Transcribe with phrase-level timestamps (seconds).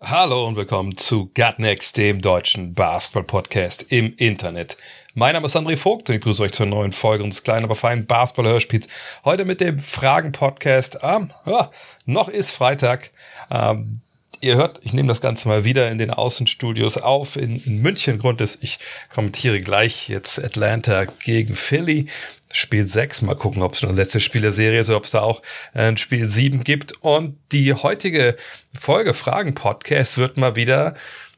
[0.00, 4.76] Hallo und willkommen zu Gut Next, dem deutschen Basketball-Podcast im Internet.
[5.14, 7.74] Mein Name ist André Vogt und ich begrüße euch zur neuen Folge unseres kleinen, aber
[7.74, 8.86] feinen Basketball-Hörspiels.
[9.24, 11.00] Heute mit dem Fragen-Podcast.
[11.02, 11.72] Ähm, ja,
[12.06, 13.10] noch ist Freitag.
[13.50, 14.00] Ähm,
[14.40, 18.18] ihr hört, ich nehme das Ganze mal wieder in den Außenstudios auf in, in München.
[18.18, 18.78] Grund ist, ich
[19.12, 22.06] kommentiere gleich jetzt Atlanta gegen Philly.
[22.52, 23.22] Spiel 6.
[23.22, 25.20] Mal gucken, ob es schon das letzte Spiel der Serie ist oder ob es da
[25.20, 25.42] auch
[25.74, 26.92] ein Spiel 7 gibt.
[27.02, 28.36] Und die heutige
[28.78, 30.94] Folge Fragen Podcast wird mal wieder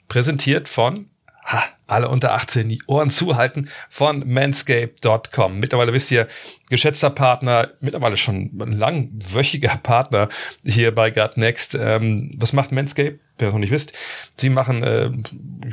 [0.08, 1.06] präsentiert von
[1.44, 5.58] ha, alle unter 18 die Ohren zuhalten von manscape.com.
[5.58, 6.26] Mittlerweile wisst ihr,
[6.68, 10.28] geschätzter Partner, mittlerweile schon ein langwöchiger Partner
[10.64, 11.74] hier bei Gut Next.
[11.74, 13.18] Ähm, was macht Manscape?
[13.38, 13.92] Wer noch nicht wisst,
[14.36, 15.10] sie machen äh,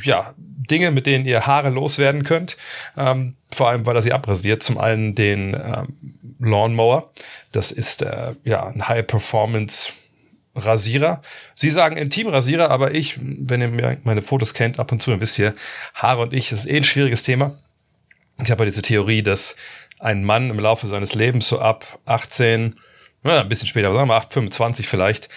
[0.04, 2.58] ja Dinge, mit denen ihr Haare loswerden könnt.
[2.98, 4.64] Ähm, vor allem, weil er sie abrasiert.
[4.64, 5.98] Zum einen den ähm,
[6.40, 7.12] Lawnmower.
[7.52, 9.92] Das ist äh, ja ein High Performance
[10.58, 11.22] Rasierer.
[11.56, 15.40] Sie sagen Intimrasierer, aber ich, wenn ihr meine Fotos kennt, ab und zu, dann wisst
[15.40, 15.54] ihr,
[15.94, 17.56] Haare und ich, das ist eh ein schwieriges Thema.
[18.44, 19.56] Ich habe ja diese Theorie, dass
[20.00, 22.76] ein Mann im Laufe seines Lebens so ab 18,
[23.24, 25.30] na, ein bisschen später, sagen wir mal 8, 25 vielleicht,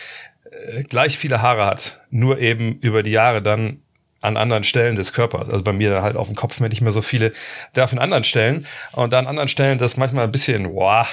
[0.51, 2.01] äh, gleich viele Haare hat.
[2.11, 3.83] Nur eben über die Jahre dann
[4.21, 5.49] an anderen Stellen des Körpers.
[5.49, 7.33] Also bei mir halt auf dem Kopf mir nicht mehr so viele,
[7.73, 8.67] darf in anderen Stellen.
[8.93, 11.09] Und an anderen Stellen das manchmal ein bisschen, wow,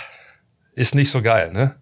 [0.76, 1.76] ist nicht so geil, ne?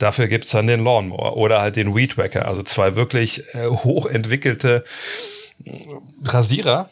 [0.00, 4.82] Dafür gibt's dann den Lawnmower oder halt den Weed Wacker, also zwei wirklich äh, hochentwickelte
[6.24, 6.88] Rasierer.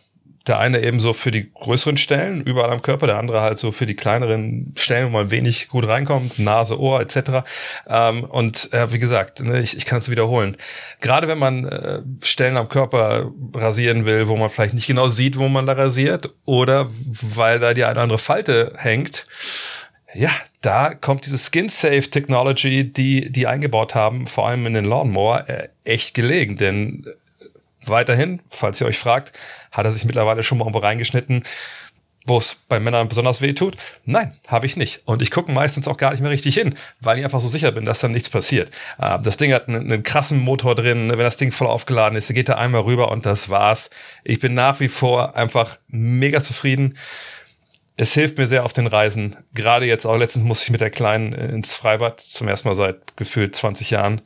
[0.46, 3.72] Der eine eben so für die größeren Stellen überall am Körper, der andere halt so
[3.72, 7.44] für die kleineren Stellen, wo man wenig gut reinkommt, Nase, Ohr etc.
[7.86, 10.56] Ähm, und äh, wie gesagt, ne, ich, ich kann es wiederholen.
[11.00, 15.38] Gerade wenn man äh, Stellen am Körper rasieren will, wo man vielleicht nicht genau sieht,
[15.38, 16.88] wo man da rasiert, oder
[17.22, 19.26] weil da die eine oder andere Falte hängt,
[20.14, 20.30] ja,
[20.60, 25.68] da kommt diese Skin-Safe Technology, die die eingebaut haben, vor allem in den Lawnmower, äh,
[25.84, 26.56] echt gelegen.
[26.56, 27.44] Denn äh,
[27.86, 29.32] weiterhin, falls ihr euch fragt,
[29.70, 31.44] hat er sich mittlerweile schon mal irgendwo reingeschnitten,
[32.26, 33.76] wo es bei Männern besonders weh tut?
[34.04, 35.00] Nein, habe ich nicht.
[35.06, 37.72] Und ich gucke meistens auch gar nicht mehr richtig hin, weil ich einfach so sicher
[37.72, 38.70] bin, dass dann nichts passiert.
[38.98, 41.08] Äh, das Ding hat einen, einen krassen Motor drin.
[41.08, 43.90] Wenn das Ding voll aufgeladen ist, geht er einmal rüber und das war's.
[44.24, 46.94] Ich bin nach wie vor einfach mega zufrieden
[47.98, 49.36] es hilft mir sehr auf den Reisen.
[49.52, 52.74] Gerade jetzt auch letztens musste ich mit der Kleinen äh, ins Freibad, zum ersten Mal
[52.74, 54.22] seit gefühlt 20 Jahren.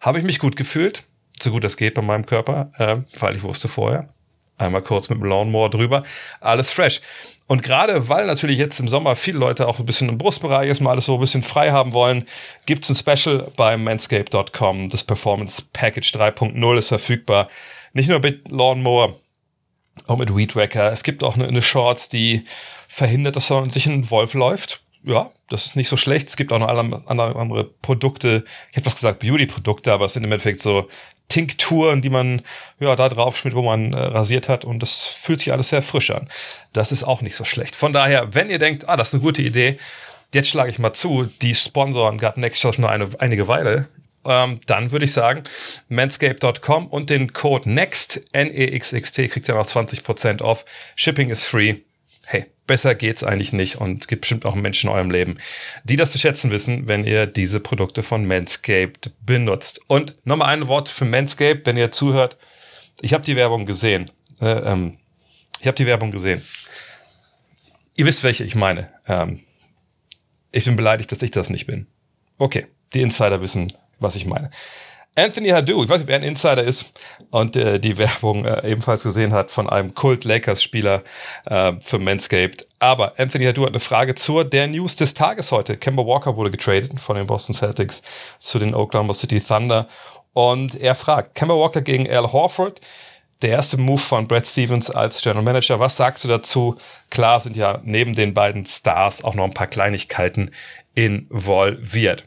[0.00, 1.04] Habe ich mich gut gefühlt,
[1.40, 4.08] so gut das geht bei meinem Körper, äh, weil ich wusste vorher.
[4.56, 6.04] Einmal kurz mit dem Lawnmower drüber,
[6.40, 7.00] alles fresh.
[7.48, 10.80] Und gerade weil natürlich jetzt im Sommer viele Leute auch ein bisschen im Brustbereich ist,
[10.80, 12.24] mal alles so ein bisschen frei haben wollen,
[12.64, 14.88] gibt's ein Special bei manscape.com.
[14.88, 17.48] Das Performance Package 3.0 ist verfügbar.
[17.92, 19.18] Nicht nur mit Lawnmower,
[20.06, 20.92] auch mit Weed Wacker.
[20.92, 22.44] Es gibt auch eine, eine Shorts, die
[22.88, 24.82] verhindert, dass man sich ein Wolf läuft.
[25.04, 26.28] Ja, das ist nicht so schlecht.
[26.28, 28.44] Es gibt auch noch andere, andere Produkte.
[28.70, 30.88] Ich habe was gesagt, Beauty-Produkte, aber es sind im Endeffekt so
[31.28, 32.42] Tinkturen, die man
[32.78, 35.82] ja da drauf schmiert, wo man äh, rasiert hat und das fühlt sich alles sehr
[35.82, 36.28] frisch an.
[36.74, 37.74] Das ist auch nicht so schlecht.
[37.74, 39.78] Von daher, wenn ihr denkt, ah, das ist eine gute Idee,
[40.34, 43.88] jetzt schlage ich mal zu, die sponsoren Gut Next schon eine, einige Weile.
[44.24, 45.42] Ähm, dann würde ich sagen,
[45.88, 50.64] manscape.com und den Code NEXT, N-E-X-X-T, kriegt ihr noch 20% off.
[50.94, 51.76] Shipping is free.
[52.24, 55.36] Hey, besser geht's eigentlich nicht und gibt bestimmt auch Menschen in eurem Leben,
[55.84, 59.80] die das zu schätzen wissen, wenn ihr diese Produkte von Manscaped benutzt.
[59.88, 62.36] Und nochmal ein Wort für Manscaped, wenn ihr zuhört.
[63.00, 64.10] Ich habe die Werbung gesehen.
[64.40, 64.98] Äh, ähm,
[65.60, 66.42] ich habe die Werbung gesehen.
[67.96, 68.92] Ihr wisst, welche ich meine.
[69.06, 69.40] Ähm,
[70.52, 71.86] ich bin beleidigt, dass ich das nicht bin.
[72.38, 73.72] Okay, die Insider wissen,
[74.02, 74.50] was ich meine.
[75.14, 76.86] Anthony Hadou, ich weiß nicht, wer ein Insider ist
[77.30, 81.02] und äh, die Werbung äh, ebenfalls gesehen hat von einem Kult-Lakers-Spieler
[81.44, 82.66] äh, für Manscaped.
[82.78, 85.76] Aber Anthony Hadou hat eine Frage zur der News des Tages heute.
[85.76, 88.00] Kemba Walker wurde getradet von den Boston Celtics
[88.38, 89.86] zu den Oklahoma City Thunder
[90.32, 92.80] und er fragt, Kemba Walker gegen Al Horford,
[93.42, 95.78] der erste Move von Brad Stevens als General Manager.
[95.78, 96.78] Was sagst du dazu?
[97.10, 100.50] Klar sind ja neben den beiden Stars auch noch ein paar Kleinigkeiten
[100.94, 102.24] involviert.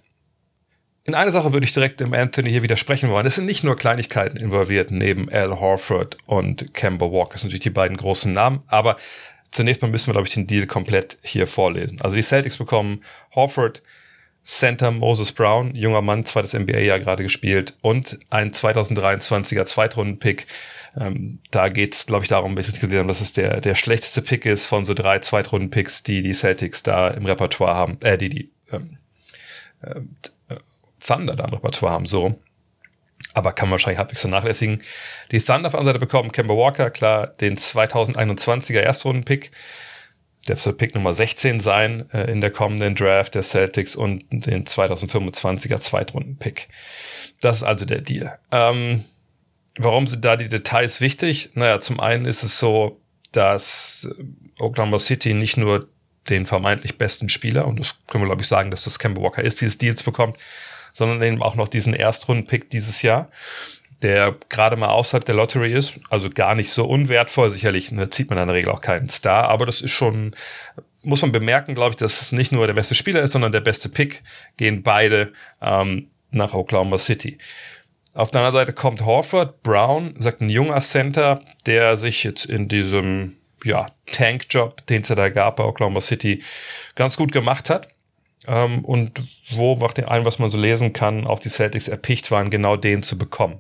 [1.07, 3.27] In eine Sache würde ich direkt dem Anthony hier widersprechen wollen.
[3.27, 7.33] Es sind nicht nur Kleinigkeiten involviert neben Al Horford und Kemba Walker.
[7.33, 8.63] Das sind natürlich die beiden großen Namen.
[8.65, 8.97] Aber
[9.51, 12.01] zunächst mal müssen wir, glaube ich, den Deal komplett hier vorlesen.
[12.01, 13.03] Also die Celtics bekommen
[13.35, 13.83] Horford,
[14.43, 20.47] Center Moses Brown, junger Mann, zweites NBA-Jahr gerade gespielt und ein 2023er Zweitrunden-Pick
[20.97, 24.21] Ähm, da geht's, glaube ich, darum, ich jetzt gesehen habe, dass es der, der schlechteste
[24.21, 28.29] Pick ist von so drei Zweitrunden-Picks, die die Celtics da im Repertoire haben, äh, die
[28.29, 28.97] die ähm,
[29.81, 29.99] äh,
[31.05, 32.39] Thunder da im Repertoire haben, so
[33.33, 34.81] aber kann man wahrscheinlich halbwegs vernachlässigen.
[35.31, 39.51] Die Thunder auf der anderen Seite bekommen Kemba Walker, klar, den 2021er Erstrunden-Pick.
[40.47, 44.65] Der soll Pick Nummer 16 sein äh, in der kommenden Draft der Celtics und den
[44.65, 46.67] 2025er Zweitrunden-Pick.
[47.41, 48.37] Das ist also der Deal.
[48.51, 49.03] Ähm,
[49.77, 51.49] warum sind da die Details wichtig?
[51.55, 53.01] Naja, zum einen ist es so,
[53.31, 54.07] dass
[54.59, 55.89] Oklahoma City nicht nur
[56.29, 59.43] den vermeintlich besten Spieler, und das können wir glaube ich sagen, dass das Kemba Walker
[59.43, 60.37] ist, dieses Deals bekommt,
[60.95, 63.29] sondern eben auch noch diesen Erstrunden-Pick dieses Jahr,
[64.01, 67.49] der gerade mal außerhalb der Lottery ist, also gar nicht so unwertvoll.
[67.51, 70.33] Sicherlich ne, zieht man in der Regel auch keinen Star, aber das ist schon,
[71.03, 73.61] muss man bemerken, glaube ich, dass es nicht nur der beste Spieler ist, sondern der
[73.61, 74.23] beste Pick,
[74.57, 77.37] gehen beide ähm, nach Oklahoma City.
[78.13, 82.69] Auf der anderen Seite kommt Horford, Brown, sagt ein junger Center, der sich jetzt in
[82.69, 86.41] diesem ja, Tank-Job, den es da gab bei Oklahoma City,
[86.95, 87.89] ganz gut gemacht hat.
[88.47, 92.31] Ähm, und wo, nach dem allem, was man so lesen kann, auch die Celtics erpicht
[92.31, 93.59] waren, genau den zu bekommen.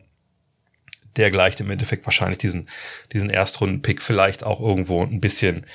[1.17, 2.67] Der gleicht im Endeffekt wahrscheinlich diesen,
[3.13, 5.65] diesen Erstrunden-Pick vielleicht auch irgendwo ein bisschen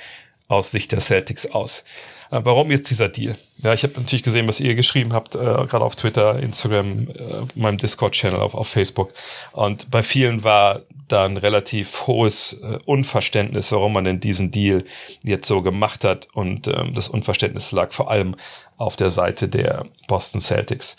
[0.47, 1.83] aus Sicht der Celtics aus.
[2.31, 3.35] Äh, warum jetzt dieser Deal?
[3.57, 7.45] Ja, ich habe natürlich gesehen, was ihr geschrieben habt, äh, gerade auf Twitter, Instagram, äh,
[7.55, 9.13] meinem Discord-Channel, auf, auf Facebook.
[9.51, 10.81] Und bei vielen war
[11.11, 14.83] da ein relativ hohes äh, Unverständnis, warum man denn diesen Deal
[15.23, 16.27] jetzt so gemacht hat.
[16.33, 18.35] Und ähm, das Unverständnis lag vor allem
[18.77, 20.97] auf der Seite der Boston Celtics.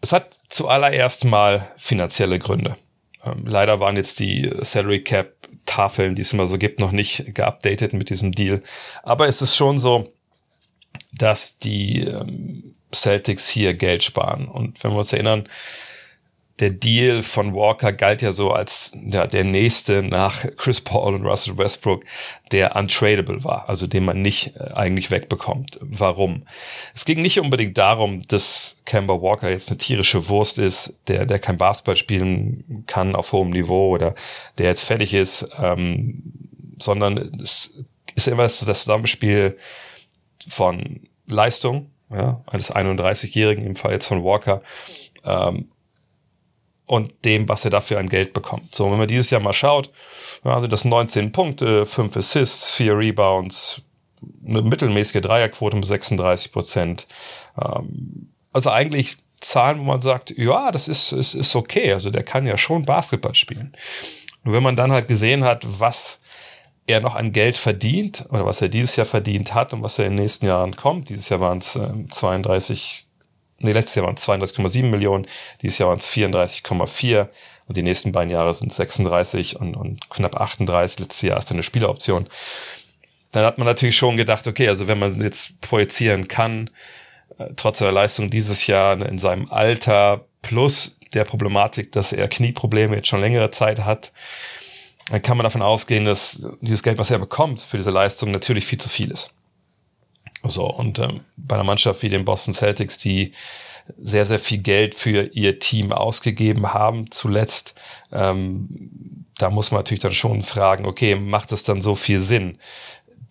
[0.00, 2.76] Es hat zuallererst mal finanzielle Gründe.
[3.24, 5.34] Ähm, leider waren jetzt die Salary Cap
[5.66, 8.62] Tafeln, die es immer so gibt, noch nicht geupdatet mit diesem Deal.
[9.02, 10.12] Aber es ist schon so,
[11.12, 14.48] dass die ähm, Celtics hier Geld sparen.
[14.48, 15.48] Und wenn wir uns erinnern,
[16.60, 21.24] der Deal von Walker galt ja so als ja, der nächste nach Chris Paul und
[21.24, 22.04] Russell Westbrook,
[22.50, 25.78] der untradable war, also den man nicht äh, eigentlich wegbekommt.
[25.80, 26.44] Warum?
[26.94, 31.38] Es ging nicht unbedingt darum, dass Kemba Walker jetzt eine tierische Wurst ist, der, der
[31.38, 34.14] kein Basketball spielen kann auf hohem Niveau oder
[34.58, 36.22] der jetzt fertig ist, ähm,
[36.76, 37.74] sondern es
[38.14, 39.56] ist immer das Zusammenspiel
[40.48, 44.62] von Leistung, ja, eines 31-Jährigen, im Fall jetzt von Walker,
[45.24, 45.68] ähm,
[46.88, 48.74] und dem, was er dafür an Geld bekommt.
[48.74, 49.90] So, wenn man dieses Jahr mal schaut,
[50.42, 53.82] also das 19 Punkte, 5 Assists, 4 Rebounds,
[54.46, 57.06] eine mittelmäßige Dreierquote mit 36 Prozent.
[57.60, 61.92] Ähm, also eigentlich Zahlen, wo man sagt, ja, das ist, ist, ist okay.
[61.92, 63.72] Also der kann ja schon Basketball spielen.
[64.44, 66.20] Und wenn man dann halt gesehen hat, was
[66.86, 70.06] er noch an Geld verdient oder was er dieses Jahr verdient hat und was er
[70.06, 73.07] in den nächsten Jahren kommt, dieses Jahr waren es äh, 32
[73.58, 75.26] nee, letztes Jahr waren es 32,7 Millionen,
[75.62, 77.28] dieses Jahr waren es 34,4
[77.66, 81.00] und die nächsten beiden Jahre sind 36 und, und knapp 38.
[81.00, 82.26] Letztes Jahr ist eine Spieleroption.
[83.32, 86.70] Dann hat man natürlich schon gedacht, okay, also wenn man jetzt projizieren kann,
[87.38, 92.28] äh, trotz der Leistung dieses Jahr ne, in seinem Alter plus der Problematik, dass er
[92.28, 94.12] Knieprobleme jetzt schon längere Zeit hat,
[95.10, 98.66] dann kann man davon ausgehen, dass dieses Geld, was er bekommt für diese Leistung, natürlich
[98.66, 99.34] viel zu viel ist.
[100.44, 103.32] So, und ähm, bei einer Mannschaft wie den Boston Celtics, die
[104.00, 107.74] sehr, sehr viel Geld für ihr Team ausgegeben haben zuletzt,
[108.12, 112.58] ähm, da muss man natürlich dann schon fragen, okay, macht es dann so viel Sinn,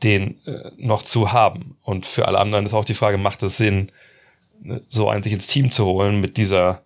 [0.03, 1.77] den äh, noch zu haben?
[1.83, 3.91] Und für alle anderen ist auch die Frage, macht es Sinn,
[4.61, 6.83] ne, so einen sich ins Team zu holen mit dieser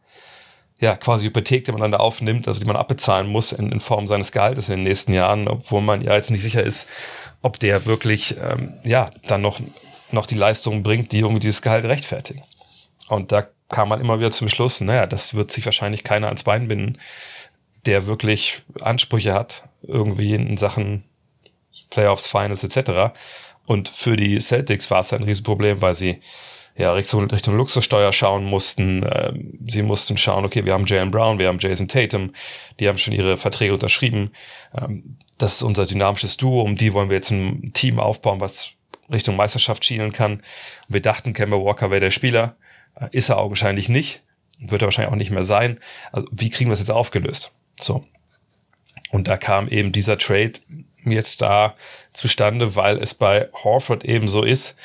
[0.79, 3.79] ja, quasi Hypothek, die man dann da aufnimmt, also die man abbezahlen muss in, in
[3.79, 6.87] Form seines Gehaltes in den nächsten Jahren, obwohl man ja jetzt nicht sicher ist,
[7.43, 9.59] ob der wirklich, ähm, ja, dann noch
[10.13, 12.43] noch die Leistungen bringt, die irgendwie dieses Gehalt rechtfertigen.
[13.07, 16.43] Und da kam man immer wieder zum Schluss, naja, das wird sich wahrscheinlich keiner ans
[16.43, 16.97] Bein binden,
[17.85, 21.03] der wirklich Ansprüche hat, irgendwie in Sachen
[21.89, 23.13] Playoffs, Finals etc.
[23.65, 26.19] Und für die Celtics war es ein Riesenproblem, weil sie
[26.75, 29.05] ja Richtung, Richtung Luxussteuer schauen mussten.
[29.09, 32.31] Ähm, sie mussten schauen, okay, wir haben Jalen Brown, wir haben Jason Tatum,
[32.79, 34.31] die haben schon ihre Verträge unterschrieben.
[34.79, 38.71] Ähm, das ist unser dynamisches Duo, um die wollen wir jetzt ein Team aufbauen, was
[39.11, 40.41] Richtung Meisterschaft schielen kann.
[40.87, 42.55] Wir dachten, Kemba Walker wäre der Spieler.
[42.95, 44.23] Äh, ist er augenscheinlich nicht.
[44.59, 45.79] Wird er wahrscheinlich auch nicht mehr sein.
[46.11, 47.55] Also wie kriegen wir das jetzt aufgelöst?
[47.79, 48.05] So.
[49.11, 50.53] Und da kam eben dieser Trade
[51.03, 51.75] jetzt da
[52.13, 54.75] zustande, weil es bei Horford eben so ist.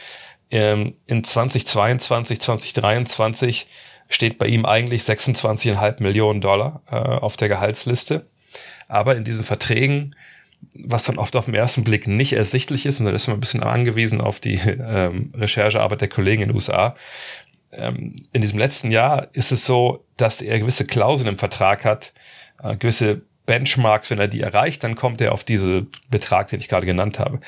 [0.50, 3.66] Ähm, in 2022, 2023
[4.08, 8.26] steht bei ihm eigentlich 26,5 Millionen Dollar äh, auf der Gehaltsliste.
[8.88, 10.14] Aber in diesen Verträgen
[10.74, 13.40] was dann oft auf den ersten Blick nicht ersichtlich ist, und da ist man ein
[13.40, 16.94] bisschen angewiesen auf die ähm, Recherchearbeit der Kollegen in den USA.
[17.72, 22.12] Ähm, in diesem letzten Jahr ist es so, dass er gewisse Klauseln im Vertrag hat,
[22.62, 26.68] äh, gewisse Benchmarks, wenn er die erreicht, dann kommt er auf diese Betrag, den ich
[26.68, 27.40] gerade genannt habe.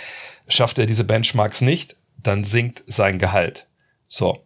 [0.46, 3.66] Schafft er diese Benchmarks nicht, dann sinkt sein Gehalt.
[4.06, 4.44] So.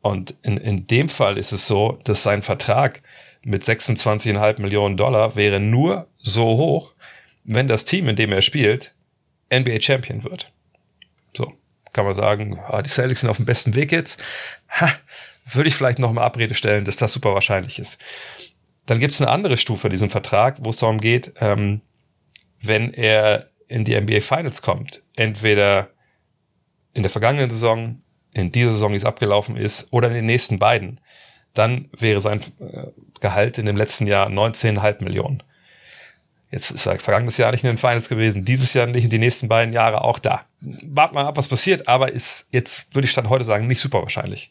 [0.00, 3.02] Und in, in dem Fall ist es so, dass sein Vertrag
[3.42, 6.94] mit 26,5 Millionen Dollar wäre nur so hoch,
[7.46, 8.94] wenn das Team, in dem er spielt,
[9.52, 10.52] NBA Champion wird.
[11.34, 11.52] So.
[11.92, 14.22] Kann man sagen, ah, die Celtics sind auf dem besten Weg jetzt.
[14.68, 14.90] Ha,
[15.46, 17.98] würde ich vielleicht noch mal Abrede stellen, dass das super wahrscheinlich ist.
[18.84, 21.80] Dann gibt es eine andere Stufe diesem Vertrag, wo es darum geht, ähm,
[22.60, 25.90] wenn er in die NBA Finals kommt, entweder
[26.94, 30.58] in der vergangenen Saison, in dieser Saison, die es abgelaufen ist, oder in den nächsten
[30.58, 31.00] beiden,
[31.54, 32.88] dann wäre sein äh,
[33.20, 35.42] Gehalt in dem letzten Jahr 19,5 Millionen.
[36.50, 39.18] Jetzt ist er vergangenes Jahr nicht in den Finals gewesen, dieses Jahr nicht und die
[39.18, 40.46] nächsten beiden Jahre auch da.
[40.60, 44.02] Wart mal ab, was passiert, aber ist jetzt, würde ich Stand heute sagen, nicht super
[44.02, 44.50] wahrscheinlich.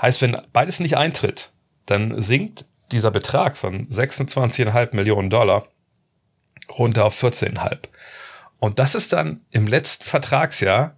[0.00, 1.50] Heißt, wenn beides nicht eintritt,
[1.86, 5.66] dann sinkt dieser Betrag von 26,5 Millionen Dollar
[6.78, 7.78] runter auf 14,5.
[8.58, 10.96] Und das ist dann im letzten Vertragsjahr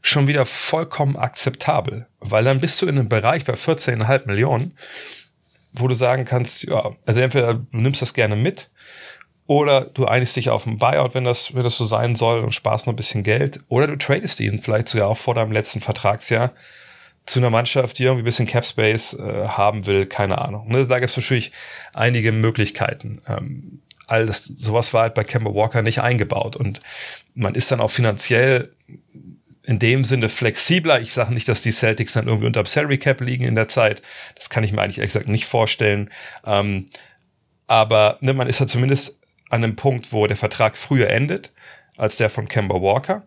[0.00, 4.76] schon wieder vollkommen akzeptabel, weil dann bist du in einem Bereich bei 14,5 Millionen,
[5.72, 8.70] wo du sagen kannst, ja, also entweder du nimmst das gerne mit
[9.46, 12.52] oder du einigst dich auf einen Buyout, wenn das, wenn das so sein soll und
[12.52, 15.80] sparst noch ein bisschen Geld oder du tradest ihn vielleicht sogar auch vor deinem letzten
[15.80, 16.52] Vertragsjahr
[17.26, 20.68] zu einer Mannschaft, die irgendwie ein bisschen Cap Space äh, haben will, keine Ahnung.
[20.68, 21.52] Ne, da gibt es natürlich
[21.92, 23.20] einige Möglichkeiten.
[23.26, 26.80] Ähm, all das, sowas war halt bei Kemba Walker nicht eingebaut und
[27.34, 28.74] man ist dann auch finanziell
[29.62, 31.00] in dem Sinne flexibler.
[31.00, 33.68] Ich sage nicht, dass die Celtics dann irgendwie unter dem Salary Cap liegen in der
[33.68, 34.02] Zeit.
[34.34, 36.10] Das kann ich mir eigentlich gesagt nicht vorstellen.
[36.44, 36.84] Ähm,
[37.66, 39.18] aber ne, man ist ja zumindest
[39.54, 41.52] an einem Punkt, wo der Vertrag früher endet
[41.96, 43.22] als der von Kemba Walker.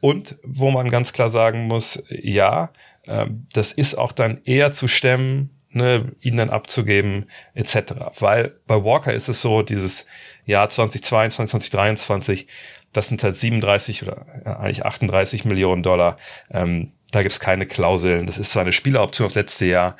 [0.00, 2.72] Und wo man ganz klar sagen muss, ja,
[3.06, 7.94] ähm, das ist auch dann eher zu stemmen, ne, ihn dann abzugeben, etc.
[8.18, 10.06] Weil bei Walker ist es so, dieses
[10.44, 12.46] Jahr 2022, 2023,
[12.92, 16.16] das sind halt 37 oder eigentlich 38 Millionen Dollar.
[16.50, 18.26] Ähm, da gibt's keine Klauseln.
[18.26, 19.96] Das ist zwar eine Spieleroption aufs letzte Jahr,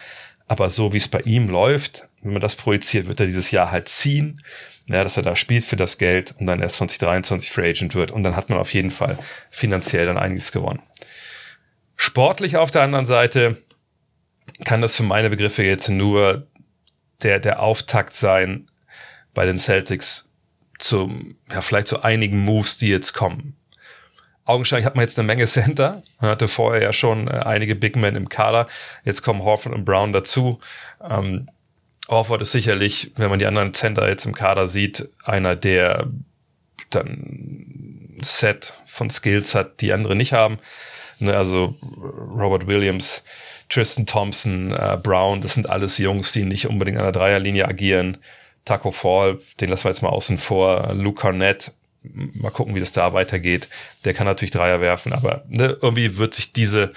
[0.46, 3.70] aber so wie es bei ihm läuft, wenn man das projiziert, wird er dieses Jahr
[3.70, 4.42] halt ziehen.
[4.90, 8.10] Ja, dass er da spielt für das Geld und dann erst 2023 Free Agent wird.
[8.10, 9.18] Und dann hat man auf jeden Fall
[9.50, 10.80] finanziell dann einiges gewonnen.
[11.96, 13.62] Sportlich auf der anderen Seite
[14.64, 16.46] kann das für meine Begriffe jetzt nur
[17.22, 18.70] der, der Auftakt sein
[19.34, 20.30] bei den Celtics
[20.78, 23.56] zum, ja, vielleicht zu einigen Moves, die jetzt kommen.
[24.44, 26.02] Augenscheinlich hat man jetzt eine Menge Center.
[26.20, 28.66] Man hatte vorher ja schon äh, einige Big Men im Kader.
[29.04, 30.58] Jetzt kommen Horford und Brown dazu.
[31.06, 31.50] Ähm,
[32.08, 36.08] Horford ist sicherlich, wenn man die anderen Center jetzt im Kader sieht, einer, der
[36.90, 40.58] dann Set von Skills hat, die andere nicht haben.
[41.18, 43.24] Ne, also Robert Williams,
[43.68, 48.18] Tristan Thompson, äh, Brown, das sind alles Jungs, die nicht unbedingt an der Dreierlinie agieren.
[48.64, 50.92] Taco Fall, den lassen wir jetzt mal außen vor.
[50.94, 51.72] Luke Cornett,
[52.02, 53.68] mal gucken, wie das da weitergeht.
[54.04, 56.92] Der kann natürlich Dreier werfen, aber ne, irgendwie wird sich diese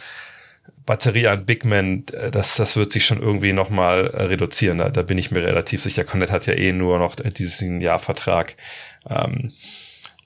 [0.91, 4.79] Batterie an Big Men, äh, das, das wird sich schon irgendwie nochmal äh, reduzieren.
[4.79, 6.03] Da, da bin ich mir relativ sicher.
[6.03, 8.57] Cornett hat ja eh nur noch diesen Jahrvertrag.
[9.10, 9.53] Ähm,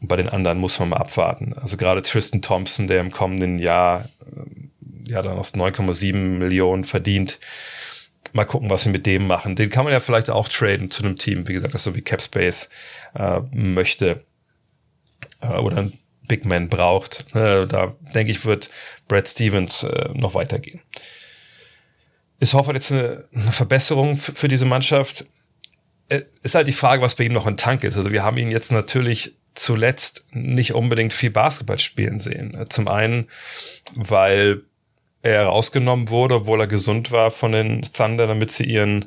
[0.01, 1.53] und bei den anderen muss man mal abwarten.
[1.53, 7.37] Also gerade Tristan Thompson, der im kommenden Jahr äh, ja dann aus 9,7 Millionen verdient.
[8.33, 9.55] Mal gucken, was sie mit dem machen.
[9.55, 12.01] Den kann man ja vielleicht auch traden zu einem Team, wie gesagt, das so wie
[12.01, 12.71] Capspace
[13.13, 14.25] äh, möchte
[15.41, 15.93] äh, oder ein
[16.27, 17.35] Big Man braucht.
[17.35, 18.71] Äh, da denke ich, wird
[19.07, 20.81] Brad Stevens äh, noch weitergehen.
[22.39, 25.25] Ist Hoffert jetzt eine, eine Verbesserung für diese Mannschaft?
[26.09, 27.97] Äh, ist halt die Frage, was bei ihm noch ein Tank ist.
[27.97, 32.65] Also wir haben ihn jetzt natürlich zuletzt nicht unbedingt viel Basketball spielen sehen.
[32.69, 33.29] Zum einen,
[33.95, 34.63] weil
[35.21, 39.05] er rausgenommen wurde, obwohl er gesund war von den Thunder, damit sie ihren,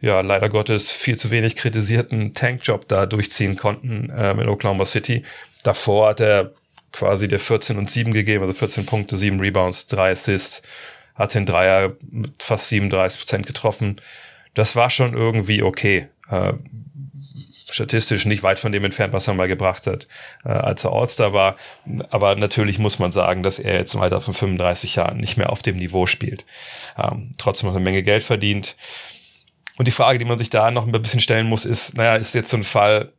[0.00, 5.22] ja, leider Gottes viel zu wenig kritisierten Tankjob da durchziehen konnten äh, in Oklahoma City.
[5.62, 6.54] Davor hat er
[6.94, 10.62] quasi der 14 und 7 gegeben, also 14 Punkte, 7 Rebounds, 3 Assists,
[11.16, 14.00] hat den Dreier mit fast 37 Prozent getroffen.
[14.54, 16.08] Das war schon irgendwie okay.
[16.30, 16.54] Äh,
[17.70, 20.06] statistisch nicht weit von dem entfernt, was er mal gebracht hat,
[20.44, 21.56] äh, als er All-Star war.
[22.10, 25.50] Aber natürlich muss man sagen, dass er jetzt im Alter von 35 Jahren nicht mehr
[25.50, 26.44] auf dem Niveau spielt.
[26.96, 28.76] Ähm, trotzdem noch eine Menge Geld verdient.
[29.76, 32.34] Und die Frage, die man sich da noch ein bisschen stellen muss, ist, naja, ist
[32.34, 33.12] jetzt so ein Fall,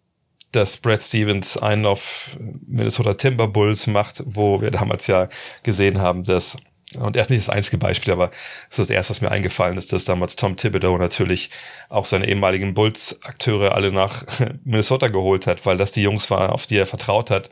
[0.56, 5.30] dass Brad Stevens einen auf Minnesota Timberwolves macht, wo wir damals ja
[5.64, 6.58] gesehen haben, dass
[7.00, 9.78] und er ist nicht das einzige Beispiel, aber das ist das erste, was mir eingefallen
[9.78, 11.50] ist, dass damals Tom Thibodeau natürlich
[11.90, 14.24] auch seine ehemaligen Bulls-Akteure alle nach
[14.64, 17.50] Minnesota geholt hat, weil das die Jungs waren, auf die er vertraut hat.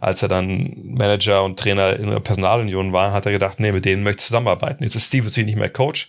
[0.00, 3.84] Als er dann Manager und Trainer in der Personalunion war, hat er gedacht, nee, mit
[3.84, 4.82] denen möchte ich zusammenarbeiten.
[4.82, 6.08] Jetzt ist Steve nicht mehr Coach,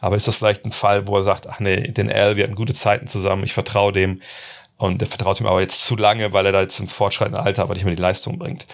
[0.00, 2.54] aber ist das vielleicht ein Fall, wo er sagt, ach nee, den Al, wir hatten
[2.54, 4.20] gute Zeiten zusammen, ich vertraue dem.
[4.78, 7.62] Und der vertraut ihm aber jetzt zu lange, weil er da jetzt im fortschreitenden Alter
[7.62, 8.66] aber nicht mehr die Leistung bringt.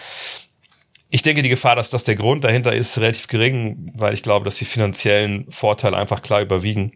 [1.09, 4.45] Ich denke, die Gefahr, dass das der Grund dahinter ist, relativ gering, weil ich glaube,
[4.45, 6.93] dass die finanziellen Vorteile einfach klar überwiegen.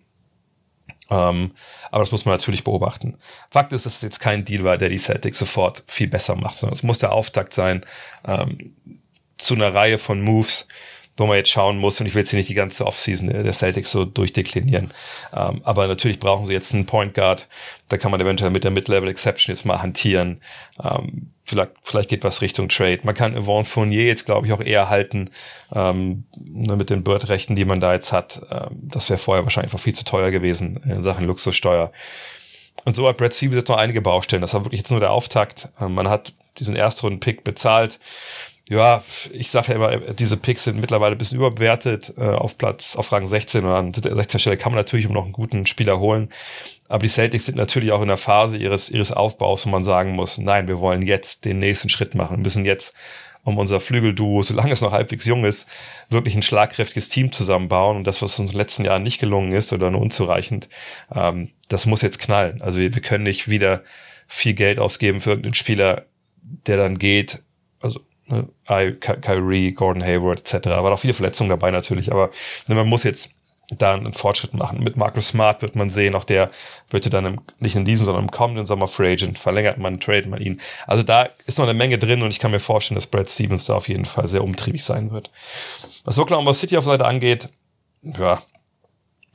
[1.10, 1.52] Ähm,
[1.90, 3.18] aber das muss man natürlich beobachten.
[3.50, 6.76] Fakt ist, es jetzt kein Deal war, der die Celtics sofort viel besser macht, sondern
[6.76, 7.84] es muss der Auftakt sein
[8.26, 8.76] ähm,
[9.38, 10.68] zu einer Reihe von Moves,
[11.20, 13.54] wo man jetzt schauen muss, und ich will jetzt hier nicht die ganze Offseason der
[13.54, 14.92] Celtics so durchdeklinieren,
[15.36, 17.48] ähm, aber natürlich brauchen sie jetzt einen Point Guard,
[17.88, 20.42] da kann man eventuell mit der Mid-Level Exception jetzt mal hantieren,
[20.84, 23.00] ähm, vielleicht, vielleicht geht was Richtung Trade.
[23.04, 25.30] Man kann Yvonne Fournier jetzt, glaube ich, auch eher halten
[25.74, 28.42] ähm, ne, mit den Bird-Rechten, die man da jetzt hat.
[28.52, 31.92] Ähm, das wäre vorher wahrscheinlich einfach viel zu teuer gewesen in Sachen Luxussteuer.
[32.86, 34.42] Und so hat Brad Stevens jetzt noch einige Baustellen.
[34.42, 35.70] Das war wirklich jetzt nur der Auftakt.
[35.82, 38.00] Ähm, man hat diesen Erstrunden-Pick bezahlt
[38.70, 42.14] ja, ich sage ja immer, diese Picks sind mittlerweile ein bisschen überbewertet.
[42.18, 44.40] Äh, auf Platz, auf Rang 16 oder an 16.
[44.40, 46.30] Stelle kann man natürlich um noch einen guten Spieler holen.
[46.88, 50.12] Aber die Celtics sind natürlich auch in der Phase ihres, ihres Aufbaus, wo man sagen
[50.12, 52.38] muss, nein, wir wollen jetzt den nächsten Schritt machen.
[52.38, 52.94] Wir müssen jetzt
[53.44, 55.68] um unser Flügelduo, solange es noch halbwegs jung ist,
[56.12, 57.98] wirklich ein schlagkräftiges Team zusammenbauen.
[57.98, 60.70] Und das, was uns in den letzten Jahren nicht gelungen ist oder nur unzureichend,
[61.16, 62.62] ähm, das muss jetzt knallen.
[62.62, 63.84] Also wir, wir können nicht wieder
[64.28, 66.06] viel Geld ausgeben für irgendeinen Spieler,
[66.68, 67.42] der dann geht.
[67.82, 68.48] Also Ne?
[69.22, 70.70] Kyrie, Gordon Hayward etc.
[70.70, 72.12] Aber auch viele Verletzungen dabei natürlich.
[72.12, 72.30] Aber
[72.68, 73.32] ne, man muss jetzt
[73.78, 74.84] da einen Fortschritt machen.
[74.84, 76.50] Mit Marcus Smart wird man sehen, auch der
[76.90, 79.38] wird dann im, nicht in diesem, sondern im kommenden Sommer Free Agent.
[79.38, 80.60] Verlängert man, tradet man ihn.
[80.88, 83.66] Also da ist noch eine Menge drin und ich kann mir vorstellen, dass Brad Stevens
[83.66, 85.30] da auf jeden Fall sehr umtriebig sein wird.
[86.04, 87.50] Was Oklahoma City auf Seite angeht,
[88.02, 88.42] ja,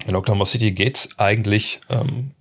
[0.06, 2.32] in Oklahoma City geht's eigentlich ähm,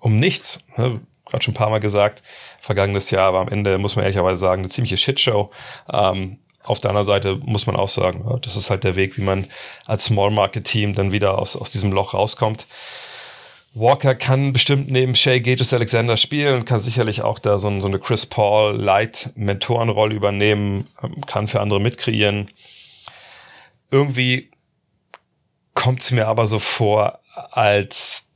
[0.00, 0.60] um nichts.
[0.76, 1.00] Ne?
[1.34, 2.22] Gerade schon ein paar Mal gesagt,
[2.60, 5.50] vergangenes Jahr war am Ende, muss man ehrlicherweise sagen, eine ziemliche Shitshow.
[5.92, 9.22] Ähm, auf der anderen Seite muss man auch sagen, das ist halt der Weg, wie
[9.22, 9.44] man
[9.84, 12.66] als Small Market Team dann wieder aus, aus diesem Loch rauskommt.
[13.74, 17.98] Walker kann bestimmt neben Shay Gages Alexander spielen, kann sicherlich auch da so, so eine
[17.98, 22.48] Chris Paul Light Mentorenrolle übernehmen, ähm, kann für andere mitkreieren.
[23.90, 24.52] Irgendwie
[25.74, 27.18] kommt es mir aber so vor,
[27.50, 28.28] als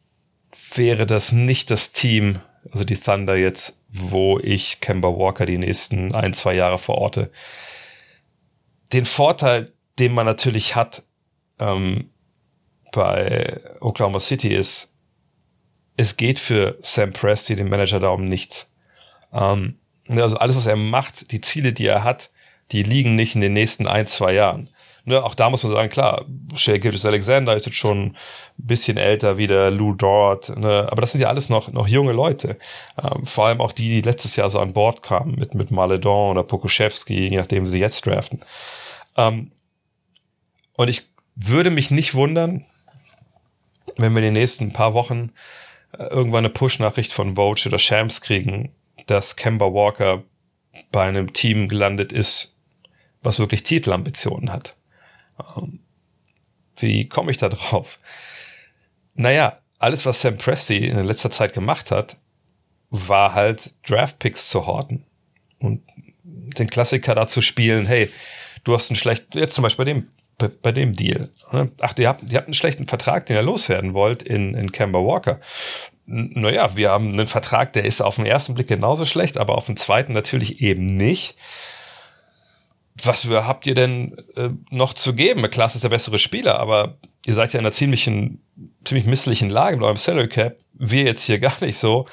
[0.74, 2.40] wäre das nicht das Team,
[2.72, 7.31] also die Thunder jetzt, wo ich Kemba Walker die nächsten ein, zwei Jahre verorte.
[8.92, 11.02] Den Vorteil, den man natürlich hat
[11.59, 12.11] ähm,
[12.92, 14.92] bei Oklahoma City ist,
[15.96, 18.70] es geht für Sam Presti, den Manager, da um nichts.
[19.33, 19.78] Ähm,
[20.09, 22.31] also alles, was er macht, die Ziele, die er hat,
[22.72, 24.70] die liegen nicht in den nächsten ein, zwei Jahren
[25.09, 28.16] ne, auch da muss man sagen, klar, Shea Gilgis Alexander ist jetzt schon ein
[28.57, 32.12] bisschen älter wie der Lou Dort, ne, aber das sind ja alles noch, noch junge
[32.12, 32.59] Leute.
[33.03, 36.31] Ähm, vor allem auch die, die letztes Jahr so an Bord kamen, mit, mit Maledon
[36.31, 38.40] oder Pokuschewski, je nachdem, wie sie jetzt draften.
[39.16, 39.51] Ähm,
[40.77, 42.64] und ich würde mich nicht wundern,
[43.97, 45.33] wenn wir in den nächsten paar Wochen
[45.97, 48.73] äh, irgendwann eine Push-Nachricht von Vogue oder Shams kriegen,
[49.07, 50.23] dass Kemba Walker
[50.92, 52.55] bei einem Team gelandet ist,
[53.23, 54.77] was wirklich Titelambitionen hat.
[55.57, 55.81] Ähm,
[56.77, 57.98] wie komme ich da drauf?
[59.14, 62.16] Naja, alles, was Sam Presti in letzter Zeit gemacht hat,
[62.90, 65.05] war halt Draftpicks zu horten
[65.59, 65.83] und
[66.24, 68.11] den Klassiker dazu spielen, hey,
[68.64, 70.09] du hast einen schlechten, jetzt zum Beispiel bei dem,
[70.62, 71.31] bei dem Deal.
[71.53, 71.70] Ne?
[71.81, 75.01] Ach, ihr habt, ihr habt einen schlechten Vertrag, den ihr loswerden wollt in, in Kemba
[75.01, 75.40] Walker.
[76.07, 79.66] Naja, wir haben einen Vertrag, der ist auf den ersten Blick genauso schlecht, aber auf
[79.66, 81.37] den zweiten natürlich eben nicht
[83.02, 85.48] was habt ihr denn äh, noch zu geben?
[85.50, 88.42] Klaas ist der bessere Spieler, aber ihr seid ja in einer ziemlichen,
[88.84, 90.58] ziemlich misslichen Lage mit eurem Salary Cap.
[90.74, 92.06] Wir jetzt hier gar nicht so.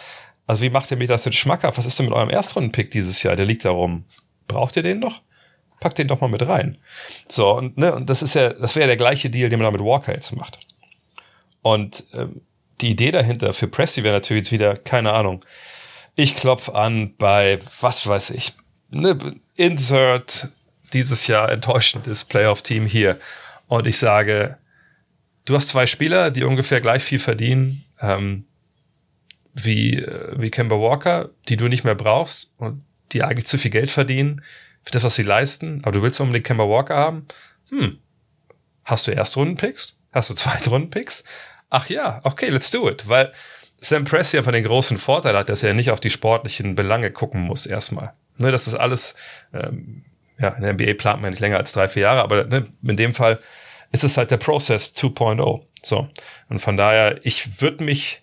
[0.48, 1.78] Also wie macht ihr mir das denn schmackhaft?
[1.78, 3.36] Was ist denn mit eurem Erstrunden-Pick dieses Jahr?
[3.36, 4.06] Der liegt da rum.
[4.48, 5.22] Braucht ihr den noch?
[5.80, 6.78] Packt den doch mal mit rein.
[7.28, 9.72] So, und, ne, und das ist ja, das wäre der gleiche Deal, den man da
[9.72, 10.60] mit Walker jetzt macht.
[11.62, 12.42] Und ähm,
[12.82, 15.44] die Idee dahinter für Pressy wäre natürlich jetzt wieder, keine Ahnung,
[16.16, 18.54] ich klopf an bei, was weiß ich,
[18.92, 19.18] ne,
[19.56, 20.50] Insert
[20.96, 23.20] dieses Jahr enttäuschendes Playoff-Team hier.
[23.68, 24.58] Und ich sage,
[25.44, 28.46] du hast zwei Spieler, die ungefähr gleich viel verdienen ähm,
[29.54, 33.72] wie, äh, wie Kemba Walker, die du nicht mehr brauchst und die eigentlich zu viel
[33.72, 34.42] Geld verdienen
[34.84, 35.82] für das, was sie leisten.
[35.84, 37.28] Aber du willst unbedingt Kemba Walker haben.
[37.70, 38.00] Hm.
[38.86, 39.98] Hast du Erstrunden-Picks?
[40.14, 41.24] Hast du Zweitrunden-Picks?
[41.70, 43.08] Ach ja, okay, let's do it.
[43.08, 43.34] Weil
[43.82, 47.42] Sam Presti einfach den großen Vorteil hat, dass er nicht auf die sportlichen Belange gucken
[47.42, 48.14] muss erstmal.
[48.38, 49.16] Ne, das ist alles
[49.54, 50.06] ähm,
[50.40, 52.98] ja, in der NBA plant man nicht länger als drei, vier Jahre, aber ne, in
[52.98, 53.40] dem Fall
[53.92, 55.62] ist es halt der Process 2.0.
[55.84, 56.10] So.
[56.50, 58.22] Und von daher, ich würde mich,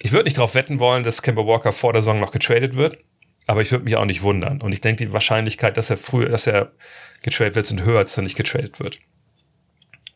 [0.00, 2.98] ich würde nicht darauf wetten wollen, dass Kemba Walker vor der Saison noch getradet wird,
[3.46, 4.60] aber ich würde mich auch nicht wundern.
[4.60, 6.72] Und ich denke, die Wahrscheinlichkeit, dass er früher, dass er
[7.22, 9.00] getradet wird, sind höher, als er nicht getradet wird.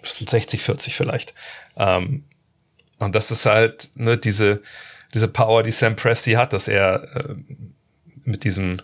[0.02, 1.34] 60, 40 vielleicht.
[1.76, 2.24] Ähm,
[2.98, 4.62] und das ist halt, ne, diese,
[5.14, 7.34] diese Power, die Sam Presti hat, dass er äh,
[8.24, 8.78] mit diesem,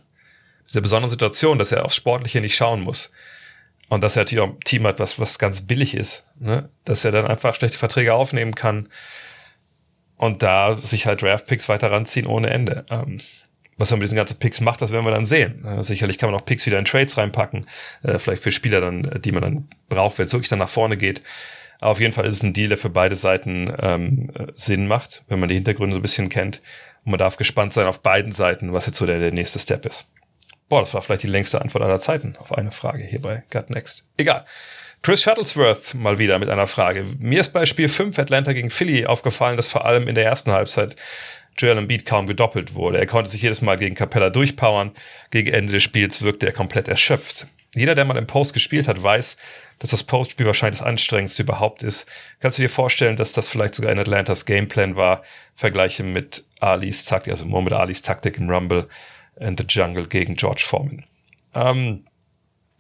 [0.71, 3.13] dieser besonderen Situation, dass er aufs Sportliche nicht schauen muss.
[3.89, 6.25] Und dass er natürlich auch ein Team hat, was, was ganz billig ist.
[6.39, 6.69] Ne?
[6.85, 8.89] Dass er dann einfach schlechte Verträge aufnehmen kann
[10.17, 12.85] und da sich halt Draft-Picks weiter ranziehen ohne Ende.
[12.91, 13.19] Ähm,
[13.79, 15.65] was er mit diesen ganzen Picks macht, das werden wir dann sehen.
[15.65, 17.67] Äh, sicherlich kann man auch Picks wieder in Trades reinpacken,
[18.03, 20.97] äh, vielleicht für Spieler dann, die man dann braucht, wenn es wirklich dann nach vorne
[20.97, 21.23] geht.
[21.81, 25.25] Aber auf jeden Fall ist es ein Deal, der für beide Seiten ähm, Sinn macht,
[25.29, 26.61] wenn man die Hintergründe so ein bisschen kennt.
[27.05, 29.87] Und man darf gespannt sein auf beiden Seiten, was jetzt so der, der nächste Step
[29.87, 30.13] ist.
[30.71, 33.71] Boah, das war vielleicht die längste Antwort aller Zeiten auf eine Frage hier bei Gut
[33.71, 34.07] Next.
[34.17, 34.45] Egal.
[35.03, 37.05] Chris Shuttlesworth mal wieder mit einer Frage.
[37.19, 40.53] Mir ist bei Spiel 5 Atlanta gegen Philly aufgefallen, dass vor allem in der ersten
[40.53, 40.95] Halbzeit
[41.59, 42.99] Joel Embiid kaum gedoppelt wurde.
[42.99, 44.93] Er konnte sich jedes Mal gegen Capella durchpowern.
[45.33, 47.49] Gegen Ende des Spiels wirkte er komplett erschöpft.
[47.75, 49.37] Jeder, der mal im Post gespielt hat, weiß,
[49.81, 52.07] dass das Postspiel wahrscheinlich das anstrengendste überhaupt ist.
[52.39, 55.23] Kannst du dir vorstellen, dass das vielleicht sogar in Atlantas Gameplan war?
[55.53, 58.87] Vergleiche mit Alis Taktik, also Mohamed Alis Taktik im Rumble
[59.40, 61.05] in the Jungle gegen George Foreman.
[61.55, 62.05] Ähm,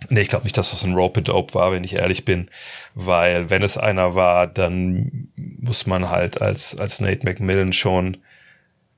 [0.08, 2.50] nee, ich glaube nicht, dass das ein Rope Dope war, wenn ich ehrlich bin,
[2.94, 8.18] weil wenn es einer war, dann muss man halt als, als Nate McMillan schon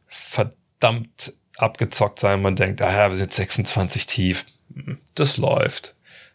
[0.09, 2.43] verdammt abgezockt sein.
[2.43, 4.45] Man denkt, ah ja, wir sind 26 tief.
[5.15, 5.95] Das läuft.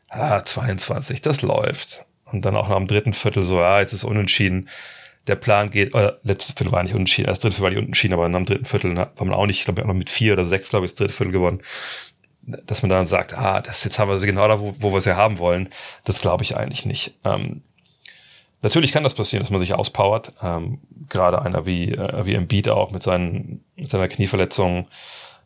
[0.10, 2.06] Ah, 22, das läuft.
[2.26, 4.70] Und dann auch noch am dritten Viertel so, ah, jetzt ist unentschieden.
[5.28, 8.14] Der Plan geht, oder letztes Viertel war nicht unentschieden, das dritte Viertel war nicht unentschieden,
[8.14, 10.46] aber am dritten Viertel war man auch nicht, ich glaube, auch noch mit vier oder
[10.46, 11.62] sechs, glaube ich, das dritte Viertel gewonnen.
[12.42, 15.02] Dass man dann sagt, ah, das jetzt haben wir sie genau da, wo, wo wir
[15.02, 15.70] sie haben wollen,
[16.06, 17.14] das glaube ich eigentlich nicht.
[17.26, 17.62] Ähm,
[18.62, 20.34] Natürlich kann das passieren, dass man sich auspowert.
[20.42, 24.88] Ähm, gerade einer wie, äh, wie Embiid auch mit, seinen, mit seiner Knieverletzung,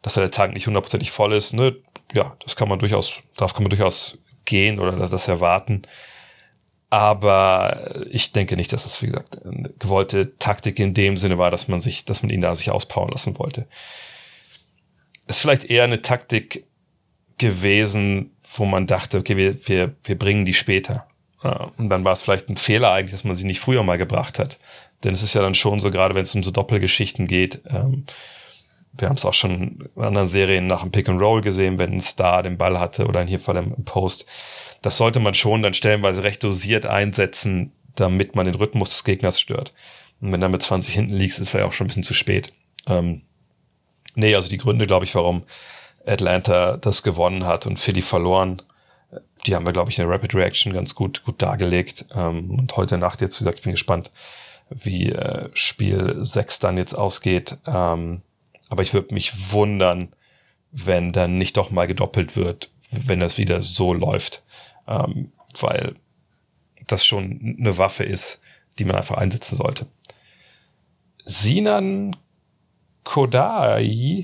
[0.02, 1.54] dass der Tank nicht hundertprozentig voll ist.
[1.54, 1.76] Ne?
[2.14, 5.84] Ja, das kann man durchaus, darauf kann man durchaus gehen oder das, das erwarten.
[6.92, 11.50] Aber ich denke nicht, dass das, wie gesagt, eine gewollte Taktik in dem Sinne war,
[11.50, 13.66] dass man sich, dass man ihn da sich auspowern lassen wollte.
[15.26, 16.68] Es ist vielleicht eher eine Taktik
[17.38, 21.08] gewesen, wo man dachte, okay, wir, wir, wir bringen die später.
[21.78, 24.38] Und dann war es vielleicht ein Fehler eigentlich, dass man sie nicht früher mal gebracht
[24.38, 24.60] hat.
[25.06, 28.06] Denn es ist ja dann schon so, gerade wenn es um so Doppelgeschichten geht, ähm,
[28.94, 31.94] wir haben es auch schon in anderen Serien nach dem Pick and Roll gesehen, wenn
[31.94, 34.26] ein Star den Ball hatte oder in hier Fall im Post.
[34.82, 39.40] Das sollte man schon dann stellenweise recht dosiert einsetzen, damit man den Rhythmus des Gegners
[39.40, 39.74] stört.
[40.22, 42.54] Und wenn du mit 20 hinten liegst, ist vielleicht auch schon ein bisschen zu spät.
[42.88, 43.22] Ähm,
[44.16, 45.44] nee, also die Gründe, glaube ich, warum
[46.06, 48.62] Atlanta das gewonnen hat und Philly verloren,
[49.46, 52.06] die haben wir, glaube ich, in der Rapid Reaction ganz gut, gut dargelegt.
[52.16, 54.12] Ähm, und heute Nacht jetzt, wie gesagt, ich bin gespannt,
[54.70, 57.58] wie äh, Spiel 6 dann jetzt ausgeht.
[57.66, 58.22] Ähm,
[58.70, 60.14] aber ich würde mich wundern,
[60.72, 64.44] wenn dann nicht doch mal gedoppelt wird, wenn das wieder so läuft.
[64.88, 65.96] Ähm, weil
[66.88, 68.42] das schon eine Waffe ist,
[68.80, 69.88] die man einfach einsetzen sollte.
[71.24, 72.16] Sinan
[73.04, 73.84] Kodai,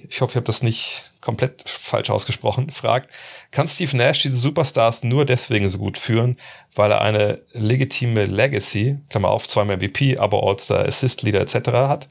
[0.09, 3.11] ich hoffe, ich habe das nicht komplett falsch ausgesprochen, fragt,
[3.51, 6.37] kann Steve Nash diese Superstars nur deswegen so gut führen,
[6.75, 11.69] weil er eine legitime Legacy, Klammer auf, zweimal MVP, aber All-Star, Assist-Leader etc.
[11.71, 12.09] hat?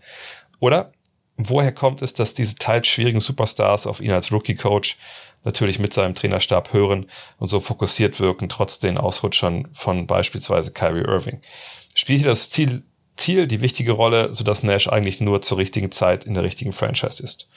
[0.61, 0.93] Oder
[1.37, 4.99] woher kommt es, dass diese teils schwierigen Superstars auf ihn als Rookie-Coach
[5.45, 7.07] natürlich mit seinem Trainerstab hören
[7.39, 11.41] und so fokussiert wirken, trotz den Ausrutschern von beispielsweise Kyrie Irving?
[11.95, 12.83] Spielt hier das Ziel,
[13.17, 17.23] Ziel die wichtige Rolle, sodass Nash eigentlich nur zur richtigen Zeit in der richtigen Franchise
[17.23, 17.49] ist?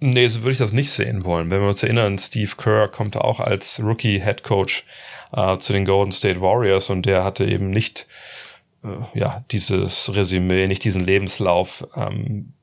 [0.00, 1.50] Nee, so würde ich das nicht sehen wollen.
[1.50, 4.86] Wenn wir uns erinnern, Steve Kerr kommt auch als Rookie-Head Coach
[5.32, 8.06] äh, zu den Golden State Warriors und der hatte eben nicht
[8.82, 11.86] äh, ja dieses Resümee, nicht diesen Lebenslauf.
[11.94, 12.54] Ähm,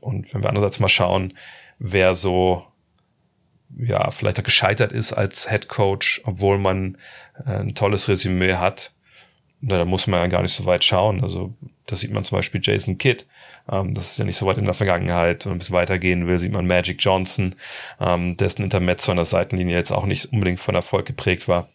[0.00, 1.34] und wenn wir andererseits mal schauen,
[1.78, 2.66] wer so
[3.78, 6.98] ja vielleicht auch gescheitert ist als Head Coach, obwohl man
[7.46, 8.92] äh, ein tolles Resümee hat,
[9.60, 11.22] na, da muss man ja gar nicht so weit schauen.
[11.22, 11.54] Also
[11.86, 13.26] das sieht man zum Beispiel Jason Kidd
[13.70, 15.46] ähm, das ist ja nicht so weit in der Vergangenheit.
[15.46, 17.54] Ein bisschen weitergehen will, sieht man Magic Johnson,
[18.00, 21.68] ähm, dessen Intermezzo an der Seitenlinie jetzt auch nicht unbedingt von Erfolg geprägt war.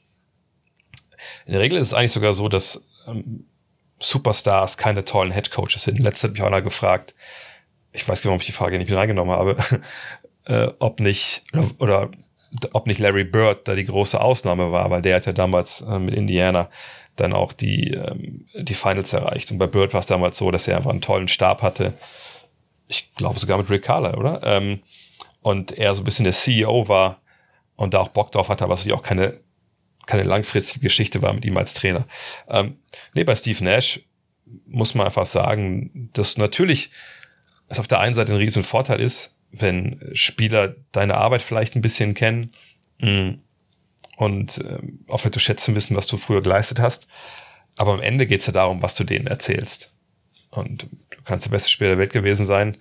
[1.45, 3.45] In der Regel ist es eigentlich sogar so, dass ähm,
[3.99, 5.99] Superstars keine tollen Headcoaches sind.
[5.99, 7.15] Letztes hat mich auch einer gefragt,
[7.95, 9.55] ich weiß gar nicht, ob ich die Frage nicht mit reingenommen habe,
[10.45, 11.43] äh, ob nicht,
[11.79, 12.11] oder,
[12.73, 15.99] ob nicht Larry Bird da die große Ausnahme war, weil der hat ja damals äh,
[15.99, 16.69] mit Indiana
[17.15, 19.51] dann auch die, ähm, die Finals erreicht.
[19.51, 21.93] Und bei Bird war es damals so, dass er einfach einen tollen Stab hatte.
[22.87, 24.41] Ich glaube sogar mit Rick Carlisle, oder?
[24.43, 24.81] Ähm,
[25.41, 27.21] und er so ein bisschen der CEO war
[27.75, 29.39] und da auch Bock drauf hatte, aber es auch keine,
[30.05, 32.05] keine langfristige Geschichte war mit ihm als Trainer.
[32.49, 32.79] Ähm,
[33.13, 34.01] nee, bei Steve Nash
[34.67, 36.91] muss man einfach sagen, dass natürlich
[37.67, 41.81] es auf der einen Seite ein riesen Vorteil ist, wenn Spieler deine Arbeit vielleicht ein
[41.81, 42.53] bisschen kennen,
[42.99, 43.35] mh,
[44.17, 47.07] und äh, auch vielleicht zu schätzen wissen, was du früher geleistet hast.
[47.75, 49.93] Aber am Ende geht es ja darum, was du denen erzählst.
[50.49, 50.87] Und du
[51.25, 52.77] kannst der beste Spieler der Welt gewesen sein,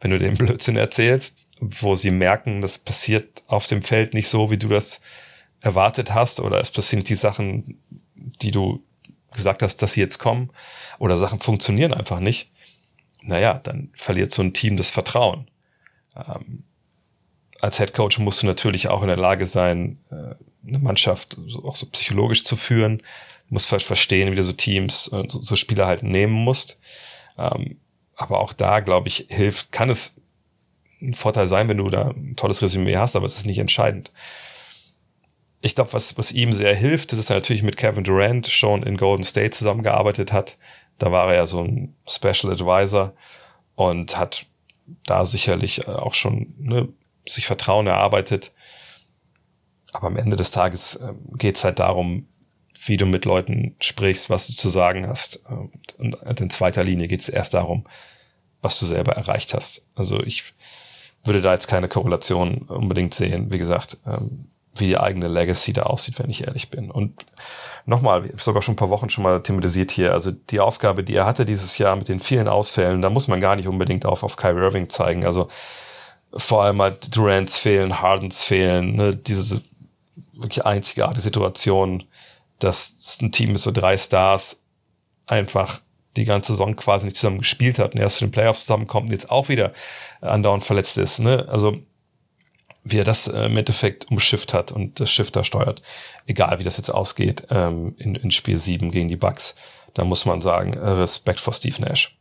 [0.00, 4.50] wenn du den Blödsinn erzählst, wo sie merken, das passiert auf dem Feld nicht so,
[4.50, 5.00] wie du das
[5.60, 7.80] erwartet hast, oder es passieren die Sachen,
[8.14, 8.84] die du
[9.32, 10.50] gesagt hast, dass sie jetzt kommen,
[10.98, 12.49] oder Sachen funktionieren einfach nicht.
[13.22, 15.50] Naja, dann verliert so ein Team das Vertrauen.
[16.16, 16.64] Ähm,
[17.60, 20.34] als Head Coach musst du natürlich auch in der Lage sein, äh,
[20.66, 22.98] eine Mannschaft auch so psychologisch zu führen.
[22.98, 26.78] Du musst verstehen, wie du so Teams, äh, so, so Spieler halt nehmen musst.
[27.38, 27.78] Ähm,
[28.16, 30.20] aber auch da, glaube ich, hilft, kann es
[31.00, 34.12] ein Vorteil sein, wenn du da ein tolles Resümee hast, aber es ist nicht entscheidend.
[35.62, 38.82] Ich glaube, was, was ihm sehr hilft, ist, dass er natürlich mit Kevin Durant schon
[38.82, 40.56] in Golden State zusammengearbeitet hat.
[41.00, 43.14] Da war er ja so ein Special Advisor
[43.74, 44.46] und hat
[45.04, 46.88] da sicherlich äh, auch schon ne,
[47.26, 48.52] sich Vertrauen erarbeitet.
[49.92, 52.28] Aber am Ende des Tages äh, geht es halt darum,
[52.84, 55.42] wie du mit Leuten sprichst, was du zu sagen hast.
[55.98, 57.86] Und in zweiter Linie geht es erst darum,
[58.62, 59.86] was du selber erreicht hast.
[59.94, 60.54] Also ich
[61.24, 63.52] würde da jetzt keine Korrelation unbedingt sehen.
[63.52, 66.90] Wie gesagt, ähm, wie die eigene Legacy da aussieht, wenn ich ehrlich bin.
[66.90, 67.26] Und
[67.86, 71.02] nochmal, ich habe sogar schon ein paar Wochen schon mal thematisiert hier, also die Aufgabe,
[71.02, 74.06] die er hatte dieses Jahr mit den vielen Ausfällen, da muss man gar nicht unbedingt
[74.06, 75.26] auf, auf Kyrie Irving zeigen.
[75.26, 75.48] Also
[76.34, 79.60] vor allem halt Durants fehlen, Hardens fehlen, ne, diese
[80.32, 82.04] wirklich einzigartige Situation,
[82.60, 84.60] dass ein Team mit so drei Stars
[85.26, 85.80] einfach
[86.16, 89.12] die ganze Saison quasi nicht zusammen gespielt hat und erst zu den Playoffs zusammenkommt und
[89.12, 89.72] jetzt auch wieder
[90.20, 91.20] andauernd verletzt ist.
[91.20, 91.46] Ne?
[91.48, 91.78] Also
[92.82, 95.82] wie er das äh, im Endeffekt umschifft hat und das Schiff da steuert,
[96.26, 99.54] egal wie das jetzt ausgeht ähm, in, in Spiel 7 gegen die Bucks,
[99.94, 102.16] da muss man sagen, äh, Respekt vor Steve Nash.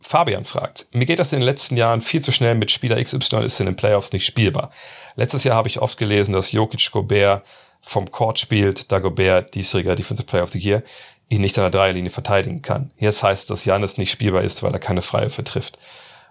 [0.00, 3.44] Fabian fragt, mir geht das in den letzten Jahren viel zu schnell mit Spieler XY
[3.44, 4.70] ist in den Playoffs nicht spielbar.
[5.14, 7.46] Letztes Jahr habe ich oft gelesen, dass Jokic Gobert
[7.82, 10.82] vom Court spielt, da Gobert, diesjähriger Defensive Player of the Year,
[11.28, 12.90] ihn nicht an der Dreierlinie verteidigen kann.
[12.98, 15.78] Jetzt heißt, dass Janis nicht spielbar ist, weil er keine Freie vertrifft.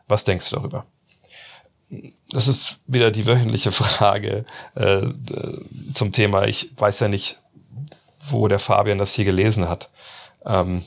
[0.07, 0.85] Was denkst du darüber?
[2.31, 5.07] Das ist wieder die wöchentliche Frage äh,
[5.93, 6.45] zum Thema.
[6.45, 7.39] Ich weiß ja nicht,
[8.29, 9.89] wo der Fabian das hier gelesen hat.
[10.45, 10.83] Ähm,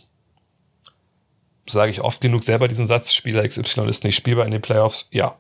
[1.67, 5.09] sage ich oft genug selber diesen Satz, Spieler XY ist nicht spielbar in den Playoffs?
[5.11, 5.37] Ja.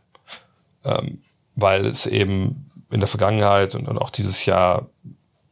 [0.84, 1.22] Ähm,
[1.54, 4.88] weil es eben in der Vergangenheit und, und auch dieses Jahr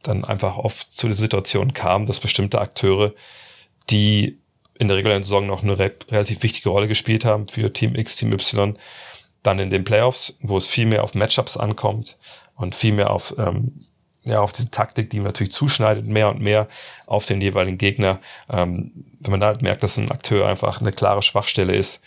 [0.03, 3.13] dann einfach oft zu der Situation kam, dass bestimmte Akteure,
[3.89, 4.39] die
[4.79, 8.15] in der regulären Saison noch eine re relativ wichtige Rolle gespielt haben für Team X,
[8.15, 8.77] Team Y,
[9.43, 12.17] dann in den Playoffs, wo es viel mehr auf Matchups ankommt
[12.55, 13.85] und viel mehr auf, ähm,
[14.23, 16.67] ja, auf diese Taktik, die natürlich zuschneidet, mehr und mehr
[17.07, 18.19] auf den jeweiligen Gegner.
[18.49, 22.01] Ähm, wenn man da halt merkt, dass ein Akteur einfach eine klare Schwachstelle ist,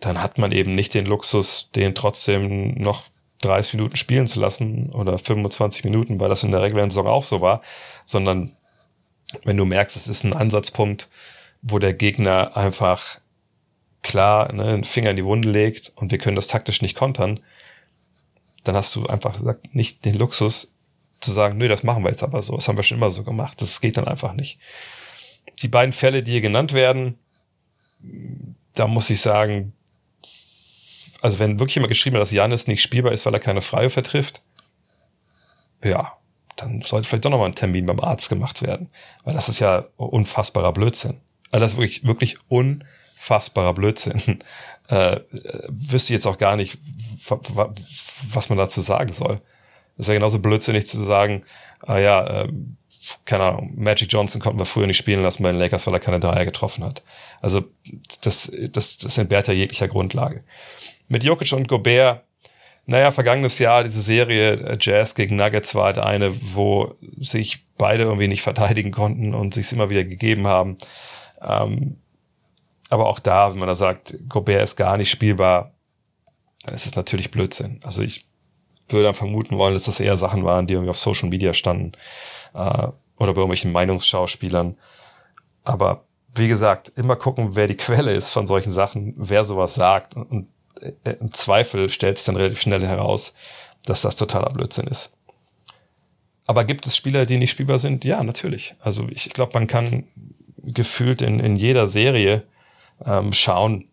[0.00, 3.04] dann hat man eben nicht den Luxus, den trotzdem noch
[3.42, 7.24] 30 Minuten spielen zu lassen oder 25 Minuten, weil das in der regulären Saison auch
[7.24, 7.60] so war,
[8.04, 8.56] sondern
[9.44, 11.08] wenn du merkst, es ist ein Ansatzpunkt,
[11.62, 13.20] wo der Gegner einfach
[14.04, 17.40] klar ne, einen Finger in die Wunde legt und wir können das taktisch nicht kontern,
[18.62, 20.74] dann hast du einfach gesagt, nicht den Luxus
[21.20, 23.24] zu sagen, nö, das machen wir jetzt aber so, das haben wir schon immer so
[23.24, 24.60] gemacht, das geht dann einfach nicht.
[25.62, 27.18] Die beiden Fälle, die hier genannt werden,
[28.74, 29.72] da muss ich sagen,
[31.22, 33.88] also wenn wirklich jemand geschrieben hat, dass Janis nicht spielbar ist, weil er keine Freie
[33.88, 34.42] vertrifft,
[35.82, 36.18] ja,
[36.56, 38.90] dann sollte vielleicht doch nochmal ein Termin beim Arzt gemacht werden.
[39.24, 41.20] Weil das ist ja unfassbarer Blödsinn.
[41.50, 42.36] Also das ist wirklich, wirklich
[43.24, 44.38] unfassbarer Blödsinn.
[44.86, 45.20] Äh,
[45.70, 46.78] wüsste ich jetzt auch gar nicht,
[48.28, 49.40] was man dazu sagen soll.
[49.96, 51.42] Das wäre genauso blödsinnig zu sagen,
[51.80, 52.52] ah ja, äh,
[53.24, 56.00] keine Ahnung, Magic Johnson konnten wir früher nicht spielen lassen bei den Lakers, weil er
[56.00, 57.02] keine Dreier getroffen hat.
[57.40, 57.64] Also
[58.20, 60.44] das, das, das entbehrt ja jeglicher Grundlage.
[61.08, 62.22] Mit Jokic und Gobert,
[62.84, 68.02] naja, vergangenes Jahr, diese Serie äh, Jazz gegen Nuggets war halt eine, wo sich beide
[68.02, 70.76] irgendwie nicht verteidigen konnten und sich immer wieder gegeben haben.
[71.40, 71.96] Ähm,
[72.94, 75.74] aber auch da, wenn man da sagt, Gobert ist gar nicht spielbar,
[76.64, 77.80] dann ist es natürlich Blödsinn.
[77.82, 78.26] Also ich
[78.88, 81.92] würde dann vermuten wollen, dass das eher Sachen waren, die irgendwie auf Social Media standen
[82.54, 84.76] äh, oder bei irgendwelchen Meinungsschauspielern.
[85.64, 86.04] Aber
[86.36, 90.46] wie gesagt, immer gucken, wer die Quelle ist von solchen Sachen, wer sowas sagt und
[90.80, 93.34] äh, im Zweifel stellt es dann relativ schnell heraus,
[93.86, 95.16] dass das totaler Blödsinn ist.
[96.46, 98.04] Aber gibt es Spieler, die nicht spielbar sind?
[98.04, 98.76] Ja, natürlich.
[98.80, 100.04] Also ich glaube, man kann
[100.62, 102.44] gefühlt in, in jeder Serie
[103.04, 103.88] ähm, schauen,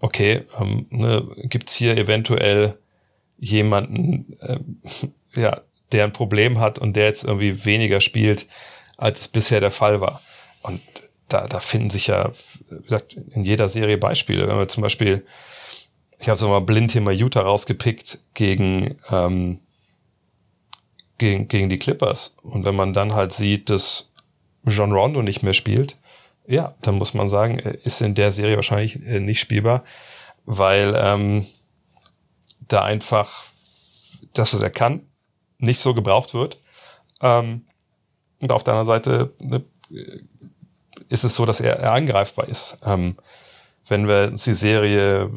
[0.00, 2.78] okay, ähm, ne, gibt hier eventuell
[3.38, 4.58] jemanden, äh,
[5.40, 5.60] ja,
[5.92, 8.46] der ein Problem hat und der jetzt irgendwie weniger spielt,
[8.96, 10.20] als es bisher der Fall war.
[10.62, 10.80] Und
[11.28, 12.30] da, da finden sich ja,
[12.68, 14.46] wie gesagt, in jeder Serie Beispiele.
[14.46, 15.24] Wenn wir zum Beispiel
[16.20, 19.60] ich habe so mal blind hier mal Utah rausgepickt gegen, ähm,
[21.18, 22.36] gegen, gegen die Clippers.
[22.42, 24.10] Und wenn man dann halt sieht, dass
[24.64, 25.96] John Rondo nicht mehr spielt,
[26.46, 29.84] ja, dann muss man sagen, ist in der Serie wahrscheinlich äh, nicht spielbar,
[30.44, 31.46] weil ähm,
[32.66, 33.44] da einfach
[34.34, 35.06] das, was er kann,
[35.58, 36.58] nicht so gebraucht wird.
[37.20, 37.66] Ähm,
[38.40, 39.64] und auf der anderen Seite ne,
[41.08, 42.78] ist es so, dass er, er angreifbar ist.
[42.84, 43.16] Ähm,
[43.86, 45.30] wenn wir uns die Serie,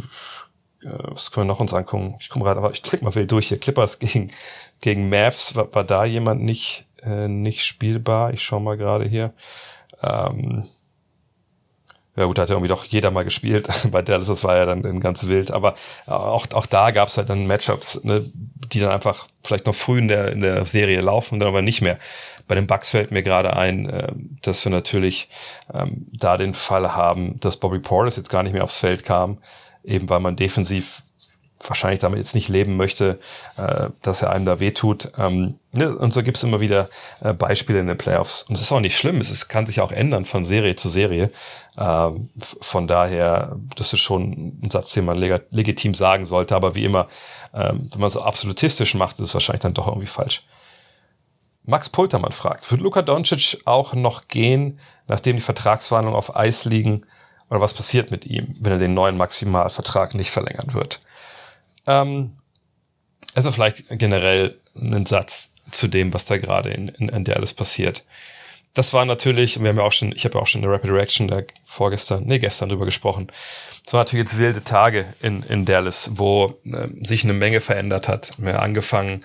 [0.82, 2.16] äh, was können wir noch uns angucken?
[2.20, 3.60] Ich komme gerade, aber ich klicke mal wild durch hier.
[3.60, 4.32] Clippers gegen,
[4.80, 8.34] gegen Mavs, war, war da jemand nicht, äh, nicht spielbar?
[8.34, 9.34] Ich schaue mal gerade hier.
[10.02, 10.64] Ähm,
[12.16, 13.68] ja gut, hat ja irgendwie doch jeder mal gespielt.
[13.92, 15.52] Bei Dallas, das war ja dann ganz wild.
[15.52, 15.74] Aber
[16.06, 18.30] auch, auch da gab es halt dann Matchups, ne,
[18.72, 21.62] die dann einfach vielleicht noch früh in der, in der Serie laufen und dann aber
[21.62, 21.98] nicht mehr.
[22.48, 25.30] Bei den Bucks fällt mir gerade ein, äh, dass wir natürlich
[25.74, 29.40] ähm, da den Fall haben, dass Bobby Portis jetzt gar nicht mehr aufs Feld kam,
[29.84, 31.02] eben weil man defensiv
[31.68, 33.20] wahrscheinlich damit jetzt nicht leben möchte,
[33.58, 35.12] äh, dass er einem da wehtut.
[35.18, 35.96] Ähm, ne?
[35.96, 36.90] Und so gibt es immer wieder
[37.22, 38.44] äh, Beispiele in den Playoffs.
[38.44, 40.90] Und es ist auch nicht schlimm, es ist, kann sich auch ändern von Serie zu
[40.90, 41.32] Serie.
[41.78, 42.30] Ähm,
[42.62, 46.86] von daher, das ist schon ein Satz, den man leg legitim sagen sollte, aber wie
[46.86, 47.08] immer,
[47.54, 50.44] ähm, wenn man es absolutistisch macht, ist es wahrscheinlich dann doch irgendwie falsch.
[51.66, 57.06] Max Pultermann fragt, wird Luka Doncic auch noch gehen, nachdem die Vertragsverhandlungen auf Eis liegen?
[57.50, 61.02] Oder was passiert mit ihm, wenn er den neuen Maximalvertrag nicht verlängern wird?
[61.88, 62.38] Ähm,
[63.36, 68.04] also vielleicht generell einen Satz zu dem, was da gerade in, in, in Dallas passiert.
[68.74, 70.74] Das war natürlich, wir haben ja auch schon, ich habe ja auch schon in der
[70.74, 73.32] Rapid Reaction da vorgestern, nee, gestern drüber gesprochen.
[73.86, 78.08] Es war natürlich jetzt wilde Tage in, in Dallas, wo äh, sich eine Menge verändert
[78.08, 78.32] hat.
[78.38, 79.24] Wir haben angefangen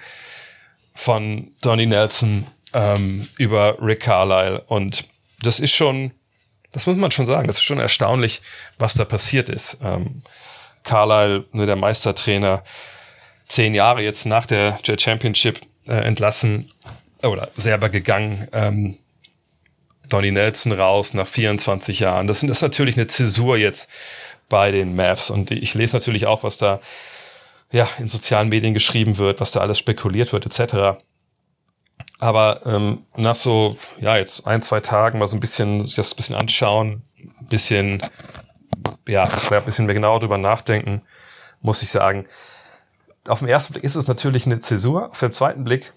[0.94, 5.04] von Donnie Nelson ähm, über Rick Carlisle und
[5.42, 6.10] das ist schon,
[6.72, 8.42] das muss man schon sagen, das ist schon erstaunlich,
[8.78, 9.78] was da passiert ist.
[9.82, 10.22] Ähm,
[10.88, 12.64] Carlisle, ne, der Meistertrainer,
[13.46, 16.72] zehn Jahre jetzt nach der Jet Championship äh, entlassen
[17.22, 18.48] oder selber gegangen.
[18.52, 18.98] Ähm,
[20.08, 22.26] Donnie Nelson raus nach 24 Jahren.
[22.26, 23.90] Das, das ist natürlich eine Zäsur jetzt
[24.48, 25.30] bei den Mavs.
[25.30, 26.80] Und ich lese natürlich auch, was da
[27.70, 30.98] ja, in sozialen Medien geschrieben wird, was da alles spekuliert wird, etc.
[32.18, 36.16] Aber ähm, nach so, ja, jetzt ein, zwei Tagen mal so ein bisschen, das ein
[36.16, 38.02] bisschen anschauen, ein bisschen
[39.08, 41.02] ja, ein bisschen mehr genauer drüber nachdenken,
[41.60, 42.24] muss ich sagen.
[43.26, 45.10] Auf den ersten Blick ist es natürlich eine Zäsur.
[45.10, 45.92] Auf den zweiten Blick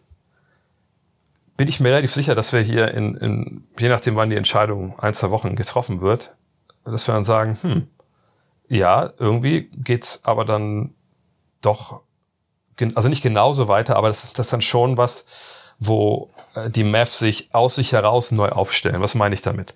[1.57, 4.97] bin ich mir relativ sicher, dass wir hier in, in je nachdem, wann die Entscheidung
[4.99, 6.35] ein, zwei Wochen getroffen wird,
[6.83, 7.87] dass wir dann sagen, hm,
[8.67, 10.95] ja, irgendwie geht's aber dann
[11.61, 12.01] doch,
[12.95, 15.25] also nicht genauso weiter, aber das, das ist dann schon was,
[15.77, 19.01] wo äh, die Mavs sich aus sich heraus neu aufstellen.
[19.01, 19.73] Was meine ich damit?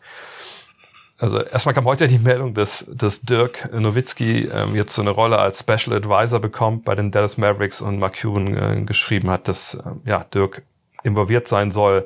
[1.19, 5.39] Also erstmal kam heute die Meldung, dass, dass Dirk Nowitzki ähm, jetzt so eine Rolle
[5.39, 9.75] als Special Advisor bekommt bei den Dallas Mavericks und Mark Cuban äh, geschrieben hat, dass
[9.75, 10.63] äh, ja, Dirk
[11.03, 12.05] involviert sein soll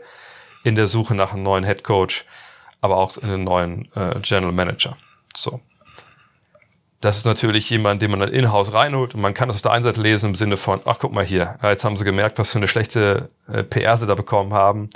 [0.64, 2.26] in der Suche nach einem neuen Head Coach,
[2.82, 4.96] aber auch in einen neuen äh, General Manager.
[5.36, 5.60] So.
[7.02, 9.72] Das ist natürlich jemand, den man dann in-house reinholt und man kann das auf der
[9.72, 12.52] einen Seite lesen im Sinne von, ach guck mal hier, jetzt haben sie gemerkt, was
[12.52, 14.90] für eine schlechte äh, PR sie da bekommen haben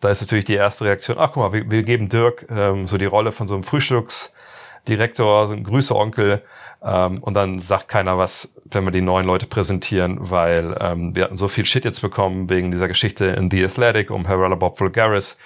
[0.00, 2.98] da ist natürlich die erste Reaktion, ach guck mal, wir, wir geben Dirk ähm, so
[2.98, 6.42] die Rolle von so einem Frühstücksdirektor, so ein Grüße-Onkel,
[6.82, 11.24] ähm, und dann sagt keiner was, wenn wir die neuen Leute präsentieren, weil ähm, wir
[11.24, 14.80] hatten so viel Shit jetzt bekommen wegen dieser Geschichte in The Athletic um Harala Bob
[14.80, 15.36] Vulgaris.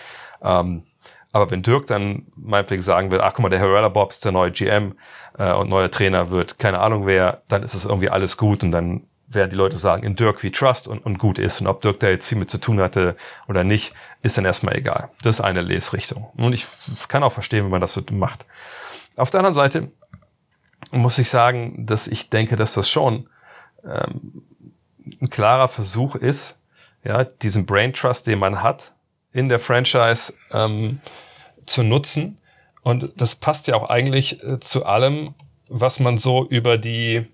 [0.42, 0.84] Ähm,
[1.32, 4.30] aber wenn Dirk dann meinetwegen sagen will, ach guck mal, der Harala Bob ist der
[4.30, 4.94] neue GM
[5.36, 8.70] äh, und neuer Trainer wird, keine Ahnung wer, dann ist es irgendwie alles gut und
[8.70, 9.02] dann
[9.34, 11.60] werden die Leute sagen, in Dirk wie Trust und, und gut ist.
[11.60, 13.16] Und ob Dirk da jetzt viel mit zu tun hatte
[13.48, 15.10] oder nicht, ist dann erstmal egal.
[15.22, 16.30] Das ist eine Lesrichtung.
[16.36, 16.66] Und ich
[17.08, 18.46] kann auch verstehen, wenn man das so macht.
[19.16, 19.90] Auf der anderen Seite
[20.90, 23.28] muss ich sagen, dass ich denke, dass das schon
[23.84, 24.42] ähm,
[25.20, 26.58] ein klarer Versuch ist,
[27.02, 28.94] ja, diesen Brain Trust, den man hat,
[29.32, 31.00] in der Franchise ähm,
[31.66, 32.38] zu nutzen.
[32.82, 35.34] Und das passt ja auch eigentlich äh, zu allem,
[35.68, 37.26] was man so über die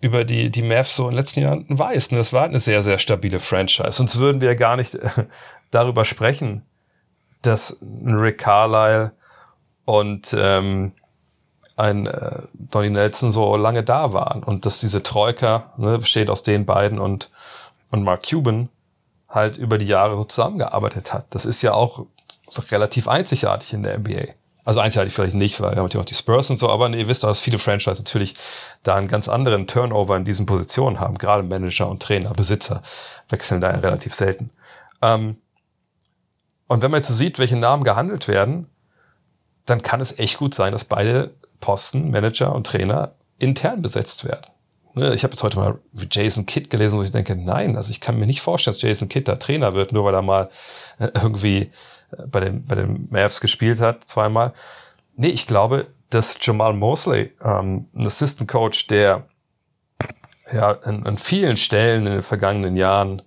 [0.00, 2.08] über die, die Mavs so in den letzten Jahren weiß.
[2.08, 3.92] Das war eine sehr, sehr stabile Franchise.
[3.92, 4.98] Sonst würden wir gar nicht
[5.70, 6.62] darüber sprechen,
[7.42, 9.12] dass Rick Carlisle
[9.84, 10.92] und ähm,
[11.76, 16.42] ein äh, Donny Nelson so lange da waren und dass diese Troika ne, besteht aus
[16.42, 17.30] den beiden und,
[17.90, 18.68] und Mark Cuban
[19.28, 21.26] halt über die Jahre so zusammengearbeitet hat.
[21.30, 22.06] Das ist ja auch
[22.70, 24.34] relativ einzigartig in der NBA.
[24.66, 27.06] Also einzigartig vielleicht nicht, weil wir haben natürlich auch die Spurs und so, aber ihr
[27.06, 28.34] wisst doch, dass viele Franchise natürlich
[28.82, 31.16] da einen ganz anderen Turnover in diesen Positionen haben.
[31.18, 32.82] Gerade Manager und Trainer, Besitzer
[33.28, 34.50] wechseln da ja relativ selten.
[35.02, 35.38] Ähm,
[36.66, 38.68] und wenn man jetzt so sieht, welche Namen gehandelt werden,
[39.66, 44.46] dann kann es echt gut sein, dass beide Posten, Manager und Trainer intern besetzt werden.
[44.94, 45.78] ne, ich habe jetzt heute mal
[46.10, 49.08] Jason Kidd gelesen, wo ich denke, nein, also ich kann mir nicht vorstellen, dass Jason
[49.08, 50.48] Kidd da Trainer wird, nur weil er mal
[50.98, 51.70] äh, irgendwie
[52.28, 54.52] bei den, bei den Mavs gespielt hat, zweimal.
[55.16, 59.26] Nee, ich glaube, dass Jamal Mosley, ähm, ein Assistant Coach, der
[60.52, 63.22] ja an, an vielen Stellen in den vergangenen Jahren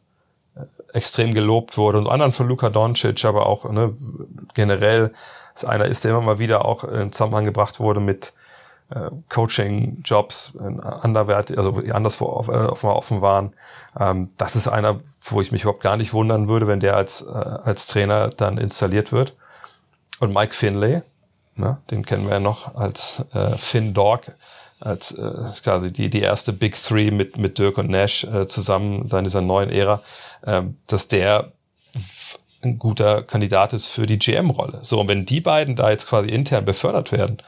[0.55, 0.63] äh,
[0.93, 3.95] extrem gelobt wurde und anderen von Luka Doncic, aber auch ne,
[4.53, 5.11] generell
[5.53, 8.33] ist einer ist, der immer mal wieder auch in Zusammenhang gebracht wurde mit
[8.89, 10.53] äh, Coaching-Jobs,
[11.01, 13.51] anderweitig, also anderswo off, äh, offen waren.
[13.99, 17.21] Ähm, das ist einer, wo ich mich überhaupt gar nicht wundern würde, wenn der als,
[17.21, 19.35] äh, als Trainer dann installiert wird.
[20.19, 21.01] Und Mike Finlay,
[21.55, 24.31] ne, den kennen wir ja noch als äh, Finn Dog,
[24.79, 25.33] als äh,
[25.63, 29.25] quasi die, die erste Big Three mit, mit Dirk und Nash äh, zusammen da in
[29.25, 30.01] dieser neuen Ära,
[30.41, 31.51] äh, dass der
[32.63, 34.79] ein guter Kandidat ist für die GM-Rolle.
[34.81, 37.41] So, und wenn die beiden da jetzt quasi intern befördert werden,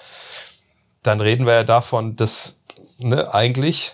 [1.04, 2.62] dann reden wir ja davon, dass
[2.97, 3.93] ne, eigentlich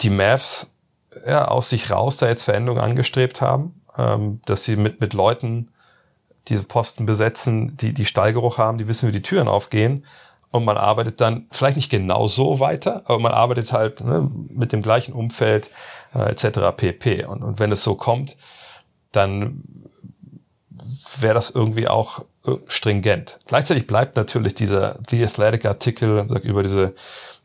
[0.00, 0.68] die Mavs
[1.26, 5.70] ja, aus sich raus da jetzt Veränderungen angestrebt haben, ähm, dass sie mit, mit Leuten
[6.48, 10.04] diese Posten besetzen, die die Steigeruch haben, die wissen, wie die Türen aufgehen.
[10.50, 14.72] Und man arbeitet dann vielleicht nicht genau so weiter, aber man arbeitet halt ne, mit
[14.72, 15.70] dem gleichen Umfeld
[16.14, 16.74] äh, etc.
[16.74, 17.24] pp.
[17.24, 18.36] Und, und wenn es so kommt,
[19.12, 19.62] dann
[21.18, 22.24] wäre das irgendwie auch
[22.66, 23.38] stringent.
[23.46, 26.94] Gleichzeitig bleibt natürlich dieser The Athletic Artikel über diese,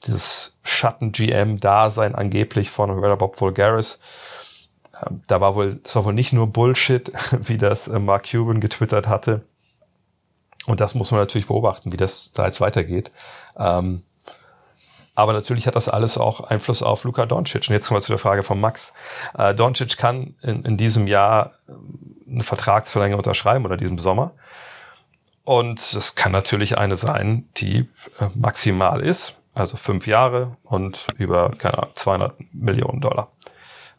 [0.06, 4.00] dieses Schatten-GM-Dasein angeblich von Bob Vulgaris.
[5.06, 8.60] Ähm, da war wohl, das war wohl nicht nur Bullshit, wie das äh, Mark Cuban
[8.60, 9.42] getwittert hatte.
[10.66, 13.12] Und das muss man natürlich beobachten, wie das da jetzt weitergeht.
[13.58, 14.04] Ähm,
[15.16, 17.68] aber natürlich hat das alles auch Einfluss auf Luka Doncic.
[17.70, 18.94] Und jetzt kommen wir zu der Frage von Max.
[19.38, 21.54] Äh, Doncic kann in, in diesem Jahr
[22.28, 24.34] eine Vertragsverlängerung unterschreiben oder diesem Sommer.
[25.44, 27.90] Und das kann natürlich eine sein, die
[28.20, 33.32] äh, maximal ist, also fünf Jahre und über, keine Ahnung, 200 Millionen Dollar.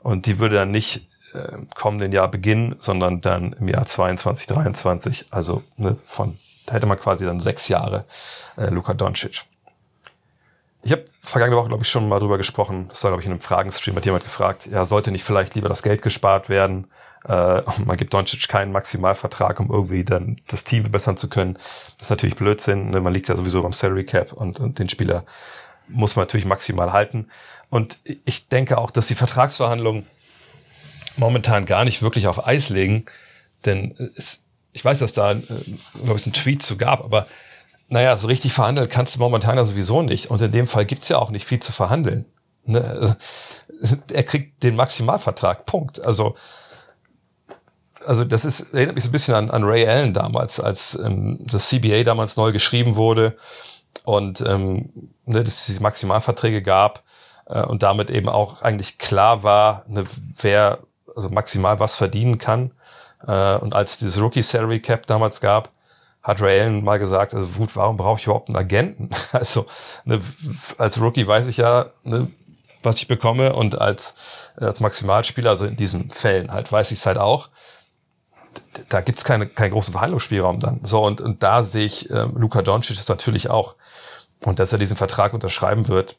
[0.02, 5.26] Und die würde dann nicht äh, kommenden Jahr beginnen, sondern dann im Jahr 22, 23,
[5.30, 8.04] also ne, von, da hätte man quasi dann sechs Jahre
[8.56, 9.42] äh, Luka Doncic.
[10.82, 12.88] Ich habe vergangene Woche, glaube ich, schon mal drüber gesprochen.
[12.88, 15.70] Das war, glaube ich, in einem Fragenstream, hat jemand gefragt, ja, sollte nicht vielleicht lieber
[15.70, 16.88] das Geld gespart werden?
[17.28, 21.54] Äh, man gibt Doncic keinen Maximalvertrag, um irgendwie dann das Team verbessern zu können.
[21.98, 22.90] Das ist natürlich Blödsinn.
[22.90, 23.00] Ne?
[23.00, 25.24] Man liegt ja sowieso beim Salary Cap und, und den Spieler
[25.88, 27.28] muss man natürlich maximal halten.
[27.70, 30.06] Und ich denke auch, dass die Vertragsverhandlungen
[31.16, 33.04] momentan gar nicht wirklich auf Eis legen,
[33.64, 35.42] denn es, ich weiß, dass da, äh,
[36.02, 37.26] glaube ich, einen Tweet zu gab, aber
[37.88, 40.30] naja, so richtig verhandeln kannst du momentan ja sowieso nicht.
[40.30, 42.26] Und in dem Fall gibt's ja auch nicht viel zu verhandeln.
[42.64, 43.16] Ne?
[44.12, 46.00] Er kriegt den Maximalvertrag, Punkt.
[46.00, 46.36] Also,
[48.06, 51.38] also das ist, erinnert mich so ein bisschen an, an Ray Allen damals, als ähm,
[51.40, 53.36] das CBA damals neu geschrieben wurde
[54.04, 54.90] und ähm,
[55.24, 57.02] ne, dass es diese Maximalverträge gab
[57.46, 60.04] äh, und damit eben auch eigentlich klar war, ne,
[60.40, 60.78] wer
[61.14, 62.72] also maximal was verdienen kann.
[63.26, 65.70] Äh, und als dieses Rookie Salary Cap damals gab,
[66.22, 69.10] hat Ray Allen mal gesagt, also gut, warum brauche ich überhaupt einen Agenten?
[69.32, 69.66] Also
[70.04, 70.20] ne,
[70.78, 72.28] als Rookie weiß ich ja, ne,
[72.82, 74.14] was ich bekomme und als,
[74.60, 77.48] äh, als Maximalspieler, also in diesen Fällen halt, weiß ich es halt auch.
[78.88, 80.80] Da gibt's keine, keinen großen Verhandlungsspielraum dann.
[80.82, 83.76] So, und, und da sehe ich äh, Luka Doncic ist natürlich auch.
[84.44, 86.16] Und dass er diesen Vertrag unterschreiben wird,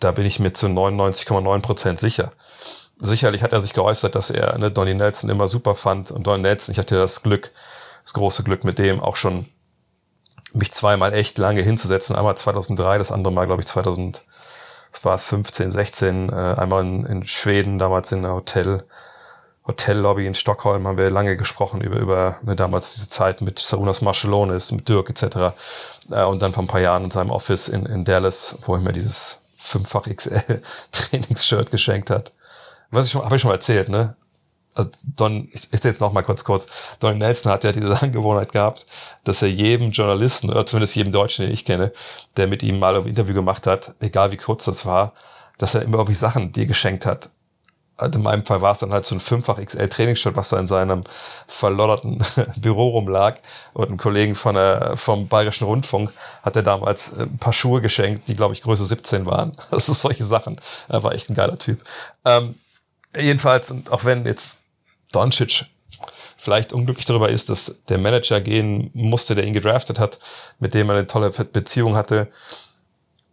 [0.00, 2.30] da bin ich mir zu 99,9 Prozent sicher.
[3.00, 6.10] Sicherlich hat er sich geäußert, dass er ne, Donny Nelson immer super fand.
[6.10, 7.52] Und Donny Nelson, ich hatte das Glück,
[8.04, 9.46] das große Glück mit dem auch schon
[10.52, 12.16] mich zweimal echt lange hinzusetzen.
[12.16, 14.24] Einmal 2003, das andere Mal, glaube ich, 2000,
[14.92, 18.84] was war es, 15, 16, äh, einmal in, in Schweden, damals in einer Hotel,
[19.68, 24.02] Hotellobby in Stockholm haben wir lange gesprochen über, über ne, damals diese Zeit mit Sarunas
[24.02, 25.54] Marcelonis, mit Dirk etc.
[26.10, 28.80] Äh, und dann vor ein paar Jahren in seinem Office in, in Dallas, wo er
[28.80, 32.32] mir dieses fünffach XL Trainingsshirt geschenkt hat.
[32.90, 34.16] Was ich schon, habe ich schon mal erzählt, ne?
[34.78, 36.68] also Don, ich erzähle jetzt noch mal kurz kurz,
[37.00, 38.86] Don Nelson hat ja diese Angewohnheit gehabt,
[39.24, 41.92] dass er jedem Journalisten, oder zumindest jedem Deutschen, den ich kenne,
[42.36, 45.12] der mit ihm mal ein Interview gemacht hat, egal wie kurz das war,
[45.58, 47.30] dass er immer irgendwie Sachen dir geschenkt hat.
[47.98, 50.58] Also in meinem Fall war es dann halt so ein fünffach XL Trainingsshirt, was da
[50.58, 51.02] in seinem
[51.48, 52.24] verlodderten
[52.56, 53.38] Büro rumlag.
[53.74, 58.28] Und ein Kollegen von der, vom Bayerischen Rundfunk hat er damals ein paar Schuhe geschenkt,
[58.28, 59.52] die, glaube ich, Größe 17 waren.
[59.72, 60.60] Ist solche Sachen.
[60.88, 61.82] Er war echt ein geiler Typ.
[62.24, 62.54] Ähm,
[63.16, 64.58] jedenfalls, und auch wenn jetzt
[65.10, 65.66] Doncic
[66.36, 70.20] vielleicht unglücklich darüber ist, dass der Manager gehen musste, der ihn gedraftet hat,
[70.60, 72.28] mit dem er eine tolle Beziehung hatte.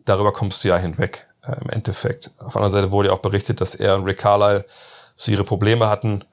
[0.06, 2.32] Darüber kommst du ja hinweg äh, im Endeffekt.
[2.40, 4.66] Auf der anderen Seite wurde ja auch berichtet, dass er und Rick Carlisle
[5.16, 6.24] so ihre Probleme hatten.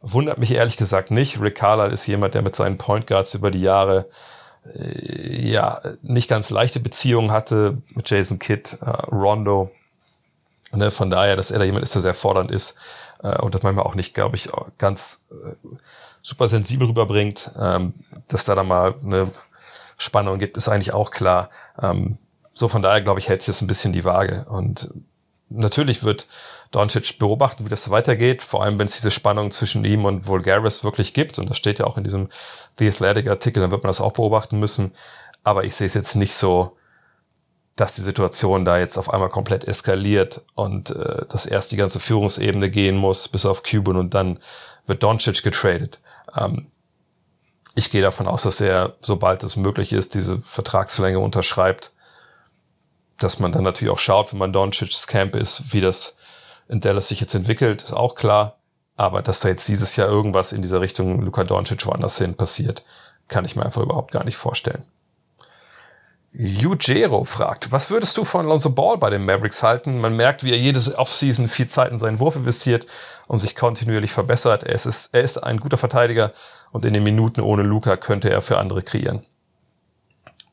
[0.00, 1.40] Wundert mich ehrlich gesagt nicht.
[1.40, 4.06] Rick Carlisle ist jemand, der mit seinen Point Guards über die Jahre
[4.74, 9.70] äh, ja nicht ganz leichte Beziehungen hatte mit Jason Kidd, äh, Rondo,
[10.72, 12.74] Ne, von daher, dass er da jemand ist, der sehr fordernd ist
[13.22, 15.54] äh, und das manchmal auch nicht, glaube ich, ganz äh,
[16.20, 17.94] super sensibel rüberbringt, ähm,
[18.28, 19.30] dass da dann mal eine
[19.96, 21.48] Spannung gibt, ist eigentlich auch klar.
[21.80, 22.18] Ähm,
[22.58, 24.44] so von daher, glaube ich, hält sich jetzt ein bisschen die Waage.
[24.48, 24.90] Und
[25.48, 26.26] natürlich wird
[26.72, 30.82] Doncic beobachten, wie das weitergeht, vor allem wenn es diese Spannung zwischen ihm und Vulgaris
[30.82, 31.38] wirklich gibt.
[31.38, 32.28] Und das steht ja auch in diesem
[32.80, 34.90] The Athletic-Artikel, dann wird man das auch beobachten müssen.
[35.44, 36.76] Aber ich sehe es jetzt nicht so,
[37.76, 42.00] dass die Situation da jetzt auf einmal komplett eskaliert und äh, dass erst die ganze
[42.00, 44.40] Führungsebene gehen muss, bis auf Cuban und dann
[44.84, 46.00] wird Doncic getradet.
[46.36, 46.66] Ähm,
[47.76, 51.92] ich gehe davon aus, dass er, sobald es möglich ist, diese Vertragslänge unterschreibt,
[53.18, 56.16] dass man dann natürlich auch schaut, wenn man Doncic's Camp ist, wie das
[56.68, 58.56] in Dallas sich jetzt entwickelt, ist auch klar.
[58.96, 62.82] Aber dass da jetzt dieses Jahr irgendwas in dieser Richtung Luka Doncic woanders hin passiert,
[63.28, 64.84] kann ich mir einfach überhaupt gar nicht vorstellen.
[66.34, 69.98] Ujero fragt, was würdest du von Lonzo Ball bei den Mavericks halten?
[69.98, 72.86] Man merkt, wie er jedes Offseason viel Zeit in seinen Wurf investiert
[73.26, 74.62] und sich kontinuierlich verbessert.
[74.62, 76.32] Er ist, er ist ein guter Verteidiger
[76.70, 79.24] und in den Minuten ohne Luca könnte er für andere kreieren.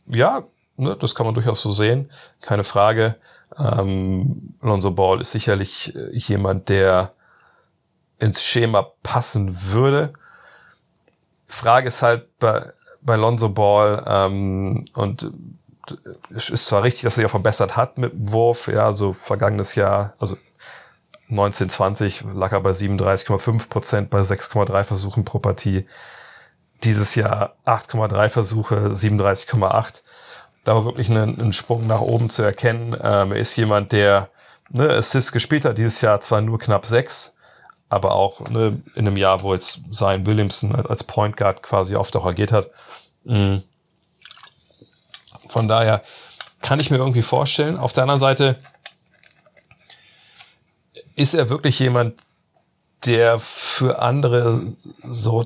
[0.08, 0.44] Ja,
[0.78, 2.12] ne, das kann man durchaus so sehen,
[2.42, 3.16] keine Frage.
[3.58, 7.14] Ähm, Lonzo Ball ist sicherlich äh, jemand, der
[8.20, 10.14] ins Schema passen würde.
[11.48, 12.66] Frage ist halt bei,
[13.02, 15.32] bei Lonzo Ball ähm, und
[16.32, 19.14] es ist zwar richtig, dass er sich auch verbessert hat mit dem Wurf, ja, so
[19.14, 20.36] vergangenes Jahr, also
[21.30, 25.86] 1920 lag er bei 37,5 Prozent bei 6,3 Versuchen pro Partie.
[26.84, 30.04] Dieses Jahr 8,3 Versuche, 37,8.
[30.66, 32.94] Da war wirklich ein, ein Sprung nach oben zu erkennen.
[33.02, 34.30] Ähm, er ist jemand, der
[34.70, 37.36] ne, Assist gespielt hat, dieses Jahr zwar nur knapp sechs,
[37.88, 42.14] aber auch ne, in einem Jahr, wo jetzt Zion Williamson als Point Guard quasi oft
[42.18, 42.70] auch agiert hat.
[43.24, 43.64] Mhm
[45.56, 46.02] von daher
[46.62, 47.78] kann ich mir irgendwie vorstellen.
[47.78, 48.58] Auf der anderen Seite
[51.16, 52.20] ist er wirklich jemand,
[53.06, 55.46] der für andere so,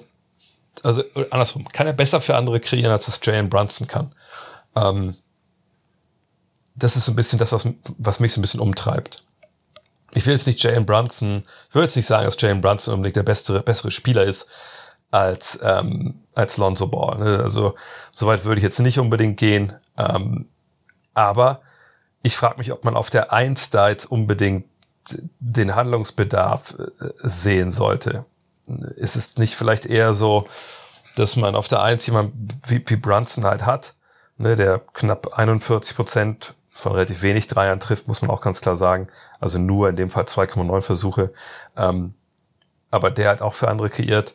[0.81, 4.15] also andersrum, kann er besser für andere kreieren, als es Jalen Brunson kann.
[4.75, 5.15] Ähm,
[6.75, 7.67] das ist so ein bisschen das, was,
[7.97, 9.23] was mich so ein bisschen umtreibt.
[10.13, 13.17] Ich will jetzt nicht Jalen Brunson, ich will jetzt nicht sagen, dass Jalen Brunson unbedingt
[13.17, 14.47] der bessere, bessere Spieler ist
[15.11, 17.19] als, ähm, als Lonzo Ball.
[17.19, 17.43] Ne?
[17.43, 17.75] Also
[18.15, 19.73] soweit würde ich jetzt nicht unbedingt gehen.
[19.97, 20.47] Ähm,
[21.13, 21.61] aber
[22.23, 24.65] ich frage mich, ob man auf der Eins da jetzt unbedingt
[25.39, 28.25] den Handlungsbedarf äh, sehen sollte.
[28.95, 30.47] Ist es nicht vielleicht eher so,
[31.15, 32.33] dass man auf der Eins jemand
[32.67, 33.95] wie, wie Brunson halt hat,
[34.39, 38.75] ne, der knapp 41 Prozent von relativ wenig Dreiern trifft, muss man auch ganz klar
[38.75, 39.07] sagen.
[39.39, 41.31] Also nur in dem Fall 2,9 Versuche.
[41.77, 42.13] Ähm,
[42.89, 44.33] aber der halt auch für andere kreiert.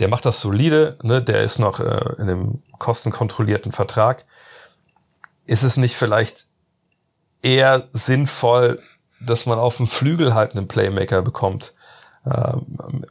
[0.00, 1.22] Der macht das solide, ne?
[1.22, 4.26] der ist noch äh, in einem kostenkontrollierten Vertrag
[5.46, 6.46] ist es nicht vielleicht
[7.42, 8.82] eher sinnvoll,
[9.20, 11.74] dass man auf dem Flügel halt einen Playmaker bekommt
[12.24, 12.52] äh,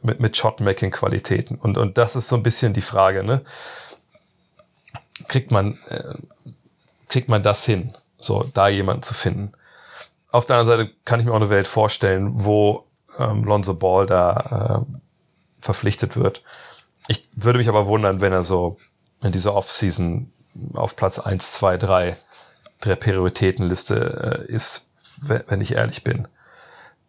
[0.02, 1.56] mit, mit Shotmaking-Qualitäten?
[1.56, 3.42] Und, und das ist so ein bisschen die Frage, ne?
[5.28, 6.14] Kriegt man, äh,
[7.08, 9.52] kriegt man das hin, so da jemanden zu finden?
[10.30, 12.86] Auf der anderen Seite kann ich mir auch eine Welt vorstellen, wo
[13.18, 14.92] ähm, Lonzo Ball da äh,
[15.60, 16.42] verpflichtet wird.
[17.08, 18.78] Ich würde mich aber wundern, wenn er so
[19.22, 20.32] in dieser Offseason
[20.74, 22.16] auf Platz eins, zwei, drei
[22.84, 24.88] der Prioritätenliste äh, ist,
[25.22, 26.28] wenn ich ehrlich bin.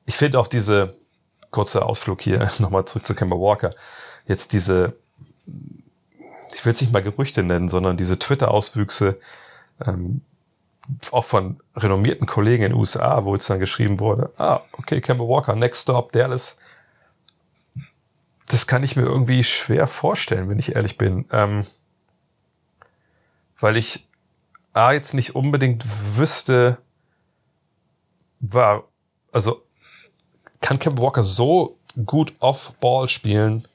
[0.06, 0.96] Ich finde auch diese
[1.52, 3.72] kurze Ausflug hier nochmal zurück zu Kemba Walker.
[4.26, 4.94] Jetzt diese,
[6.68, 9.18] will es nicht mal Gerüchte nennen, sondern diese Twitter-Auswüchse,
[9.86, 10.22] ähm,
[11.12, 15.24] auch von renommierten Kollegen in den USA, wo jetzt dann geschrieben wurde, ah, okay, Kemba
[15.24, 16.58] Walker, next stop, Dallas.
[18.48, 21.26] Das kann ich mir irgendwie schwer vorstellen, wenn ich ehrlich bin.
[21.32, 21.66] Ähm,
[23.60, 24.08] weil ich
[24.74, 25.84] A jetzt nicht unbedingt
[26.18, 26.78] wüsste,
[28.40, 28.84] war,
[29.32, 29.64] also
[30.62, 33.68] kann Kemba Walker so gut Off-Ball spielen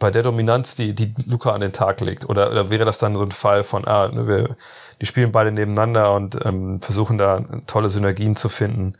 [0.00, 2.28] bei der Dominanz, die, die Luca an den Tag legt?
[2.28, 4.56] Oder, oder wäre das dann so ein Fall von, ah, ne, wir,
[5.00, 8.94] die spielen beide nebeneinander und ähm, versuchen da tolle Synergien zu finden?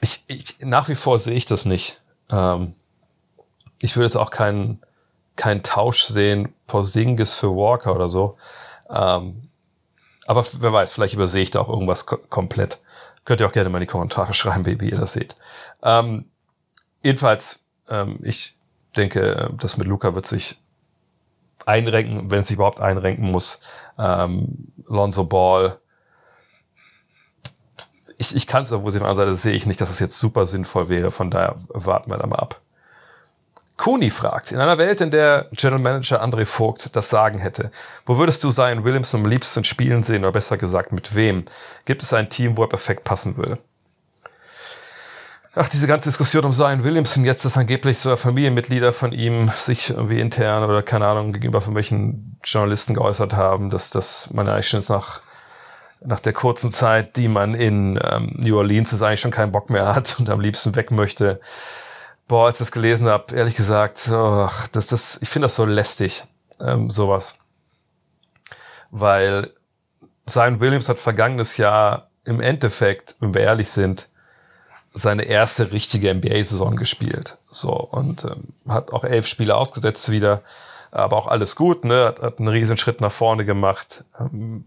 [0.00, 2.00] Ich, ich, nach wie vor sehe ich das nicht.
[2.30, 2.74] Ähm,
[3.82, 4.80] ich würde jetzt auch keinen
[5.38, 8.36] keinen Tausch sehen, Porzingis für Walker oder so.
[8.90, 9.48] Ähm,
[10.26, 12.80] aber wer weiß, vielleicht übersehe ich da auch irgendwas komplett.
[13.24, 15.36] Könnt ihr auch gerne mal in die Kommentare schreiben, wie, wie ihr das seht.
[15.82, 16.30] Ähm,
[17.02, 18.57] jedenfalls, ähm, ich
[18.98, 20.60] denke, das mit Luca wird sich
[21.66, 23.60] einrenken, wenn es sich überhaupt einrenken muss.
[23.98, 25.78] Ähm, Lonzo Ball.
[28.18, 29.96] Ich, ich kann es, obwohl sie von der anderen Seite sehe ich nicht, dass es
[29.96, 31.10] das jetzt super sinnvoll wäre.
[31.10, 32.60] Von daher warten wir da mal ab.
[33.76, 37.70] Kuni fragt, in einer Welt, in der General Manager André Vogt das Sagen hätte,
[38.06, 41.44] wo würdest du Zion Williamson am liebsten spielen sehen oder besser gesagt mit wem?
[41.84, 43.58] Gibt es ein Team, wo er perfekt passen würde?
[45.58, 49.90] Ach, diese ganze Diskussion um Zion Williamson jetzt, dass angeblich so Familienmitglieder von ihm sich
[49.90, 54.68] irgendwie intern oder keine Ahnung gegenüber von welchen Journalisten geäußert haben, dass, dass man eigentlich
[54.68, 55.22] schon jetzt nach,
[56.00, 59.68] nach der kurzen Zeit, die man in ähm, New Orleans ist, eigentlich schon keinen Bock
[59.68, 61.40] mehr hat und am liebsten weg möchte.
[62.28, 65.64] Boah, als ich das gelesen habe, ehrlich gesagt, oh, das, das, ich finde das so
[65.64, 66.24] lästig,
[66.60, 67.36] ähm, sowas.
[68.90, 69.52] Weil
[70.26, 74.08] Zion Williams hat vergangenes Jahr im Endeffekt, wenn wir ehrlich sind,
[74.98, 77.38] seine erste richtige NBA-Saison gespielt.
[77.48, 80.42] So, und ähm, hat auch elf Spiele ausgesetzt wieder,
[80.90, 82.06] aber auch alles gut, ne?
[82.06, 84.04] Hat, hat einen riesen Schritt nach vorne gemacht.
[84.18, 84.64] Ähm,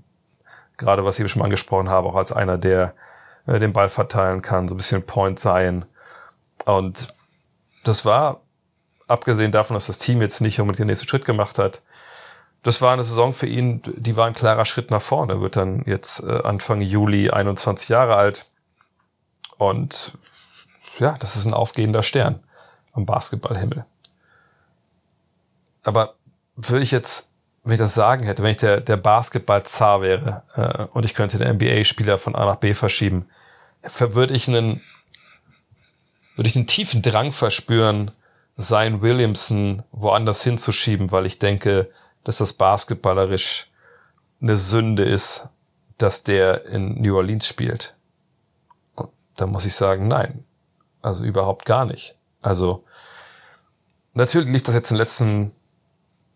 [0.78, 2.96] Gerade was ich schon mal angesprochen habe, auch als einer, der
[3.46, 5.86] äh, den Ball verteilen kann, so ein bisschen Point sein.
[6.66, 7.10] Und
[7.84, 8.42] das war,
[9.08, 11.82] abgesehen davon, dass das Team jetzt nicht unbedingt den nächsten Schritt gemacht hat,
[12.64, 15.42] das war eine Saison für ihn, die war ein klarer Schritt nach vorne.
[15.42, 18.51] Wird dann jetzt äh, Anfang Juli 21 Jahre alt
[19.62, 20.14] und
[20.98, 22.44] ja, das ist ein aufgehender Stern
[22.94, 23.86] am Basketballhimmel.
[25.84, 26.16] Aber
[26.56, 27.30] würde ich jetzt,
[27.64, 31.38] wenn ich das sagen hätte, wenn ich der, der Basketball-Zar wäre äh, und ich könnte
[31.38, 33.28] den NBA-Spieler von A nach B verschieben,
[33.84, 34.82] würde ich einen,
[36.36, 38.12] würde ich einen tiefen Drang verspüren,
[38.58, 41.90] sein Williamson woanders hinzuschieben, weil ich denke,
[42.24, 43.70] dass das basketballerisch
[44.42, 45.50] eine Sünde ist,
[45.98, 47.96] dass der in New Orleans spielt.
[49.42, 50.46] Da muss ich sagen, nein.
[51.02, 52.16] Also überhaupt gar nicht.
[52.44, 52.84] Also
[54.14, 55.52] natürlich lief das jetzt in den letzten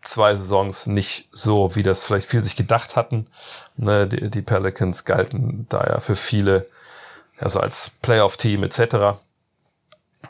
[0.02, 3.28] zwei Saisons nicht so, wie das vielleicht viele sich gedacht hatten.
[3.76, 6.66] Ne, die, die Pelicans galten da ja für viele
[7.38, 9.20] also als Playoff-Team etc.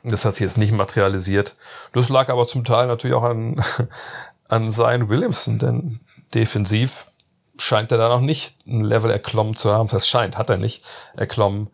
[0.02, 1.56] Das hat sich jetzt nicht materialisiert.
[1.94, 3.64] Das lag aber zum Teil natürlich auch an,
[4.48, 6.00] an Zion Williamson, denn
[6.34, 7.10] defensiv
[7.56, 9.88] scheint er da noch nicht ein Level erklommen zu haben.
[9.88, 10.84] Das scheint, hat er nicht
[11.16, 11.70] erklommen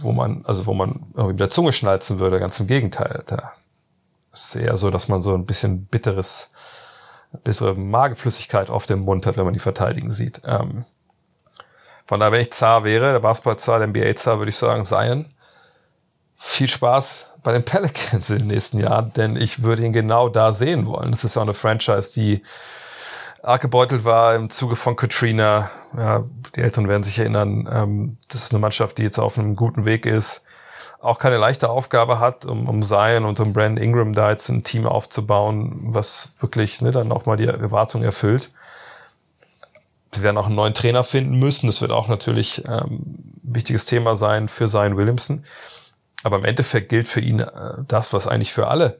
[0.00, 3.22] wo man, also wo man irgendwie mit der Zunge schnalzen würde, ganz im Gegenteil.
[3.26, 3.52] Da
[4.32, 6.50] ist eher so, dass man so ein bisschen bitteres,
[7.44, 10.42] bessere Mageflüssigkeit auf dem Mund hat, wenn man die verteidigen sieht.
[10.44, 10.84] Ähm,
[12.06, 15.26] von daher, wenn ich Zar wäre, der Basketball-Zar, der NBA-Zar, würde ich sagen, Zion,
[16.36, 20.52] viel Spaß bei den Pelicans in den nächsten Jahren, denn ich würde ihn genau da
[20.52, 21.10] sehen wollen.
[21.10, 22.42] Das ist ja auch eine Franchise, die
[23.42, 25.70] arg gebeutelt war im Zuge von Katrina.
[25.96, 26.24] Ja,
[26.54, 27.68] die Eltern werden sich erinnern.
[27.72, 30.42] Ähm, das ist eine Mannschaft, die jetzt auf einem guten Weg ist.
[31.00, 34.62] Auch keine leichte Aufgabe hat, um, um Zion und um Brandon Ingram da jetzt ein
[34.62, 38.50] Team aufzubauen, was wirklich ne, dann auch mal die Erwartung erfüllt.
[40.12, 41.68] Wir werden auch einen neuen Trainer finden müssen.
[41.68, 45.44] Das wird auch natürlich ähm, ein wichtiges Thema sein für Zion Williamson.
[46.22, 47.46] Aber im Endeffekt gilt für ihn äh,
[47.88, 48.98] das, was eigentlich für alle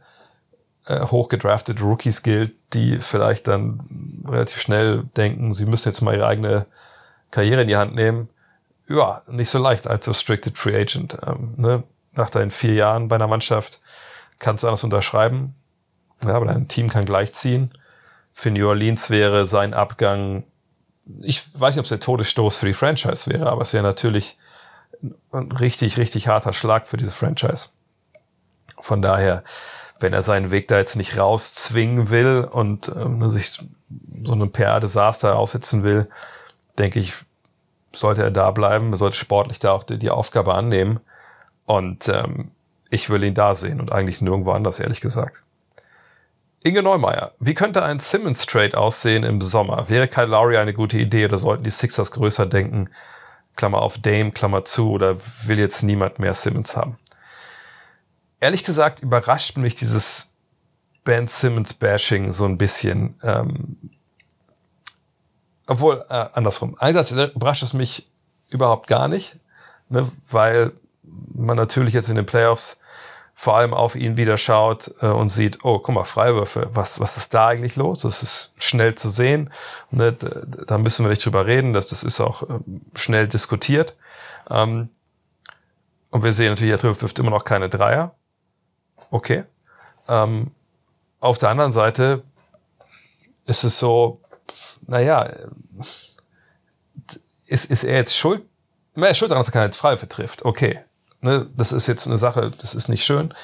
[0.86, 6.26] äh, hochgedraftete Rookies gilt, die vielleicht dann relativ schnell denken, sie müssen jetzt mal ihre
[6.26, 6.66] eigene
[7.30, 8.28] Karriere in die Hand nehmen.
[8.88, 11.16] Ja, nicht so leicht als Restricted Free Agent.
[11.24, 11.84] Ähm, ne?
[12.12, 13.80] Nach deinen vier Jahren bei einer Mannschaft
[14.38, 15.54] kannst du alles unterschreiben.
[16.24, 17.72] Ja, aber dein Team kann gleichziehen.
[18.32, 20.44] Für New Orleans wäre sein Abgang,
[21.20, 24.36] ich weiß nicht, ob es der Todesstoß für die Franchise wäre, aber es wäre natürlich
[25.32, 27.68] ein richtig, richtig harter Schlag für diese Franchise.
[28.78, 29.42] Von daher,
[30.00, 33.62] wenn er seinen Weg da jetzt nicht rauszwingen will und ähm, sich
[34.22, 36.08] so einem PR-Desaster aussetzen will,
[36.78, 37.14] denke ich,
[37.92, 41.00] sollte er da bleiben, sollte sportlich da auch die, die Aufgabe annehmen.
[41.66, 42.52] Und ähm,
[42.90, 45.42] ich will ihn da sehen und eigentlich nirgendwo anders, ehrlich gesagt.
[46.62, 49.88] Inge Neumeier, wie könnte ein Simmons-Trade aussehen im Sommer?
[49.88, 52.90] Wäre Kyle Lowry eine gute Idee oder sollten die Sixers größer denken?
[53.56, 56.98] Klammer auf Dame, Klammer zu, oder will jetzt niemand mehr Simmons haben?
[58.40, 60.28] Ehrlich gesagt überrascht mich dieses
[61.04, 63.18] Ben Simmons Bashing so ein bisschen.
[63.22, 63.76] Ähm,
[65.66, 66.76] obwohl, äh, andersrum.
[66.78, 68.08] Einerseits überrascht es mich
[68.48, 69.38] überhaupt gar nicht,
[69.88, 70.72] ne, weil
[71.02, 72.80] man natürlich jetzt in den Playoffs
[73.34, 77.16] vor allem auf ihn wieder schaut äh, und sieht, oh, guck mal, Freiwürfe, was, was
[77.16, 78.00] ist da eigentlich los?
[78.00, 79.50] Das ist schnell zu sehen.
[79.90, 83.96] Ne, da müssen wir nicht drüber reden, dass das ist auch ähm, schnell diskutiert.
[84.50, 84.90] Ähm,
[86.10, 88.14] und wir sehen natürlich, er trifft immer noch keine Dreier
[89.10, 89.44] okay.
[90.08, 90.50] Ähm,
[91.20, 92.22] auf der anderen Seite
[93.46, 94.20] ist es so,
[94.86, 95.28] naja,
[97.46, 98.42] ist, ist er jetzt schuld?
[98.94, 100.44] Er ist schuld daran, dass er keine Freiwürfe trifft.
[100.44, 100.80] Okay.
[101.20, 103.34] Ne, das ist jetzt eine Sache, das ist nicht schön.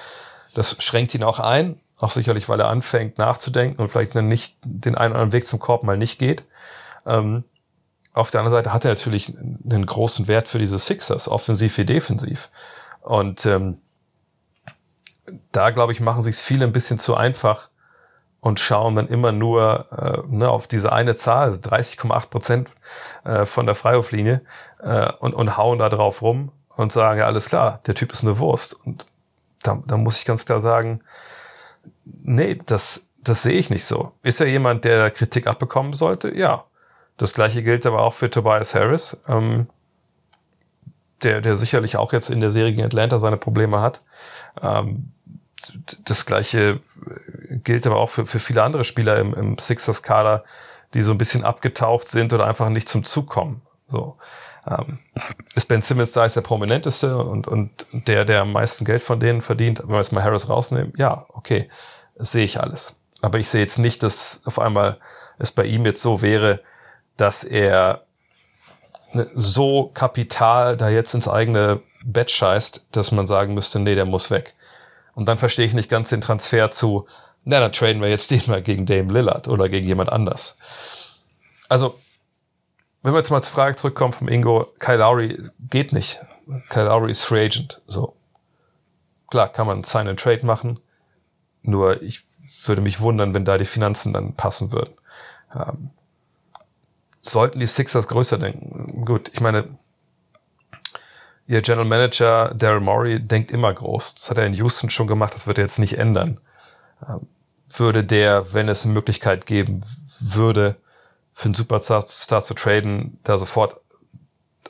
[0.54, 1.80] Das schränkt ihn auch ein.
[1.98, 5.46] Auch sicherlich, weil er anfängt nachzudenken und vielleicht dann nicht den einen oder anderen Weg
[5.46, 6.44] zum Korb mal nicht geht.
[7.06, 7.44] Ähm,
[8.12, 11.84] auf der anderen Seite hat er natürlich einen großen Wert für diese Sixers, offensiv wie
[11.84, 12.50] defensiv.
[13.00, 13.80] Und ähm,
[15.56, 17.70] da, glaube ich, machen sich viele ein bisschen zu einfach
[18.40, 22.74] und schauen dann immer nur äh, ne, auf diese eine Zahl, also 30,8 Prozent
[23.24, 24.42] äh, von der Freiwurflinie
[24.82, 26.52] äh, und, und hauen da drauf rum.
[26.76, 28.74] und sagen, ja, alles klar, der Typ ist eine Wurst.
[28.86, 29.06] Und
[29.62, 31.00] da, da muss ich ganz klar sagen,
[32.04, 34.12] nee, das, das sehe ich nicht so.
[34.22, 36.36] Ist er jemand, der Kritik abbekommen sollte?
[36.36, 36.64] Ja.
[37.16, 39.68] Das gleiche gilt aber auch für Tobias Harris, ähm,
[41.22, 44.02] der, der sicherlich auch jetzt in der Serie gegen Atlanta seine Probleme hat.
[44.60, 45.12] Ähm,
[46.04, 46.80] das gleiche
[47.64, 50.44] gilt aber auch für, für viele andere Spieler im, im Sixers-Kader,
[50.94, 53.62] die so ein bisschen abgetaucht sind oder einfach nicht zum Zug kommen.
[53.88, 54.18] So.
[54.66, 54.98] Ähm,
[55.54, 59.20] ist Ben Simmons da ist der prominenteste und, und der, der am meisten Geld von
[59.20, 61.68] denen verdient, wenn wir jetzt mal Harris rausnehmen, ja, okay,
[62.16, 62.98] sehe ich alles.
[63.22, 64.98] Aber ich sehe jetzt nicht, dass auf einmal
[65.38, 66.62] es bei ihm jetzt so wäre,
[67.16, 68.06] dass er
[69.12, 74.04] ne, so Kapital da jetzt ins eigene Bett scheißt, dass man sagen müsste, nee, der
[74.04, 74.54] muss weg.
[75.16, 77.06] Und dann verstehe ich nicht ganz den Transfer zu,
[77.42, 80.58] na, dann traden wir jetzt den mal gegen Dame Lillard oder gegen jemand anders.
[81.70, 81.98] Also,
[83.02, 86.20] wenn wir jetzt mal zur Frage zurückkommen vom Ingo, Kyle Lowry geht nicht.
[86.68, 87.80] Kyle Lowry ist Free Agent.
[87.86, 88.14] So.
[89.30, 90.80] Klar, kann man Sign and Trade machen.
[91.62, 92.20] Nur ich
[92.66, 94.92] würde mich wundern, wenn da die Finanzen dann passen würden.
[95.54, 95.90] Ähm,
[97.22, 99.02] sollten die Sixers größer denken?
[99.06, 99.78] Gut, ich meine,
[101.46, 104.14] ihr General Manager Daryl Morey denkt immer groß.
[104.14, 106.40] Das hat er in Houston schon gemacht, das wird er jetzt nicht ändern.
[107.08, 107.26] Ähm,
[107.68, 109.84] würde der, wenn es eine Möglichkeit geben
[110.20, 110.76] würde,
[111.32, 113.80] für einen Superstar Star zu traden, da sofort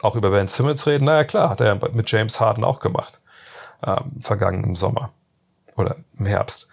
[0.02, 1.04] auch über Ben Simmons reden?
[1.04, 3.20] Naja, klar, hat er mit James Harden auch gemacht.
[3.84, 5.12] Ähm, vergangenen Sommer.
[5.76, 6.68] Oder im Herbst.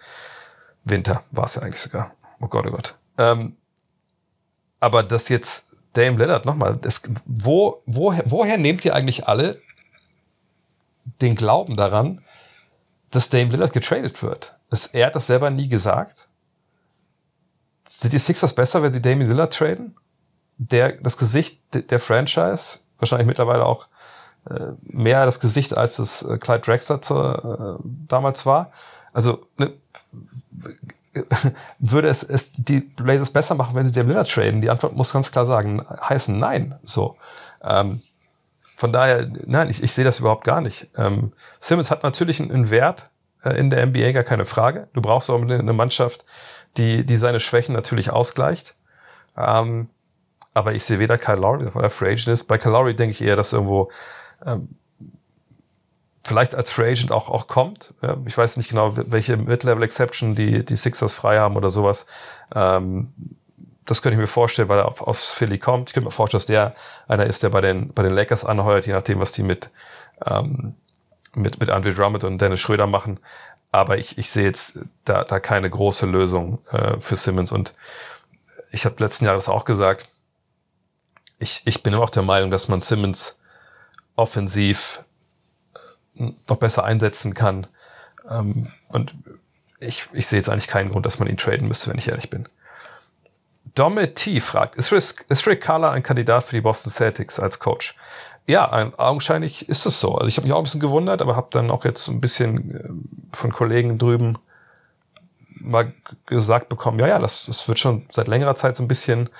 [0.84, 2.12] Winter war es ja eigentlich sogar.
[2.40, 2.98] Oh Gott, oh Gott.
[3.18, 3.56] Ähm,
[4.80, 6.78] aber das jetzt Dame Lillard nochmal,
[7.26, 9.62] wo, woher, woher nehmt ihr eigentlich alle
[11.24, 12.20] den Glauben daran,
[13.10, 14.56] dass Dame Lillard getradet wird?
[14.92, 16.28] Er hat das selber nie gesagt.
[17.88, 19.96] Sind die Sixers besser, wenn sie Damian Lillard traden?
[20.56, 23.88] Der, das Gesicht der Franchise, wahrscheinlich mittlerweile auch
[24.48, 28.70] äh, mehr das Gesicht, als es äh, Clyde Drexler zu, äh, damals war.
[29.12, 29.72] Also ne,
[31.78, 34.60] würde es, es die Blazers besser machen, wenn sie Dame Lillard traden?
[34.60, 36.78] Die Antwort muss ganz klar sagen, heißen nein.
[36.82, 37.16] So.
[37.62, 38.02] Ähm,
[38.76, 40.88] von daher, nein, ich, ich sehe das überhaupt gar nicht.
[40.96, 43.10] Ähm, Simmons hat natürlich einen, Wert
[43.44, 44.88] äh, in der NBA, gar keine Frage.
[44.94, 46.24] Du brauchst auch eine Mannschaft,
[46.76, 48.74] die, die seine Schwächen natürlich ausgleicht.
[49.36, 49.88] Ähm,
[50.54, 52.44] aber ich sehe weder Kyle Lowry, weil er Free Agent ist.
[52.44, 53.90] Bei Kyle denke ich eher, dass irgendwo
[54.44, 54.76] ähm,
[56.24, 57.92] vielleicht als Free Agent auch, auch kommt.
[58.02, 62.06] Ja, ich weiß nicht genau, welche Mid-Level-Exception die, die Sixers frei haben oder sowas.
[62.54, 63.12] Ähm,
[63.86, 65.90] das könnte ich mir vorstellen, weil er aus Philly kommt.
[65.90, 66.74] Ich könnte mir vorstellen, dass der
[67.06, 69.70] einer ist, der bei den, bei den Lakers anheuert, je nachdem, was die mit,
[70.24, 70.74] ähm,
[71.34, 73.20] mit, mit Andre Drummond und Dennis Schröder machen.
[73.72, 77.52] Aber ich, ich sehe jetzt da, da keine große Lösung äh, für Simmons.
[77.52, 77.74] Und
[78.70, 80.08] ich habe letzten Jahr das auch gesagt.
[81.38, 83.38] Ich, ich bin immer auch der Meinung, dass man Simmons
[84.16, 85.02] offensiv
[86.14, 87.66] noch besser einsetzen kann.
[88.30, 89.14] Ähm, und
[89.80, 92.30] ich, ich sehe jetzt eigentlich keinen Grund, dass man ihn traden müsste, wenn ich ehrlich
[92.30, 92.48] bin.
[93.74, 97.58] Domit T fragt, ist Rick, ist Rick Carla ein Kandidat für die Boston Celtics als
[97.58, 97.96] Coach?
[98.46, 100.14] Ja, augenscheinlich ist es so.
[100.14, 102.74] Also ich habe mich auch ein bisschen gewundert, aber habe dann auch jetzt ein bisschen
[102.74, 104.38] äh, von Kollegen drüben
[105.48, 105.94] mal
[106.26, 109.30] gesagt bekommen, ja, ja, das, das wird schon seit längerer Zeit so ein bisschen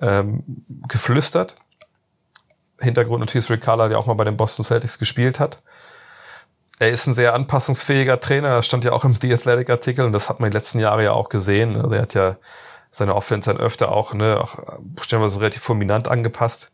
[0.00, 0.42] ähm,
[0.88, 1.56] geflüstert.
[2.80, 5.62] Hintergrund natürlich ist Rick Carla, der auch mal bei den Boston Celtics gespielt hat
[6.78, 8.56] er ist ein sehr anpassungsfähiger Trainer.
[8.56, 11.04] Das stand ja auch im The Athletic Artikel und das hat man die letzten Jahre
[11.04, 11.80] ja auch gesehen.
[11.80, 12.36] Also er hat ja
[12.96, 14.58] seine Offense dann öfter auch, ne, auch
[15.02, 16.72] stellenweise relativ fulminant angepasst.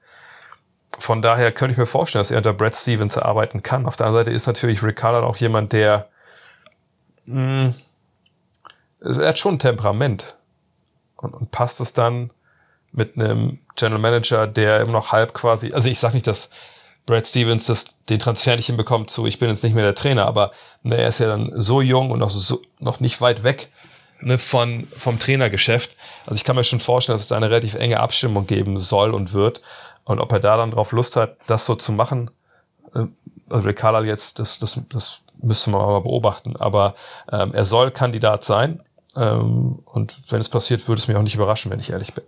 [0.99, 3.87] Von daher könnte ich mir vorstellen, dass er unter Brad Stevens arbeiten kann.
[3.87, 6.09] Auf der anderen Seite ist natürlich Rick Carlin auch jemand, der
[7.27, 7.75] mh, hm,
[9.01, 10.37] er hat schon Temperament
[11.17, 12.31] und, und passt es dann
[12.93, 16.51] mit einem General Manager, der immer noch halb quasi, also ich sag nicht, dass
[17.05, 20.27] Brad Stevens das, den Transfer nicht hinbekommt zu, ich bin jetzt nicht mehr der Trainer,
[20.27, 20.53] aber
[20.85, 23.72] ne, er ist ja dann so jung und noch, so, noch nicht weit weg
[24.23, 25.97] ne, von, vom Trainergeschäft.
[26.27, 29.15] Also ich kann mir schon vorstellen, dass es da eine relativ enge Abstimmung geben soll
[29.15, 29.61] und wird.
[30.05, 32.31] Und ob er da dann drauf Lust hat, das so zu machen,
[32.95, 33.07] äh,
[33.51, 36.57] also Rick jetzt, das, das, das müssen wir mal beobachten.
[36.57, 36.95] Aber
[37.31, 38.83] ähm, er soll Kandidat sein.
[39.17, 42.25] Ähm, und wenn es passiert, würde es mich auch nicht überraschen, wenn ich ehrlich bin.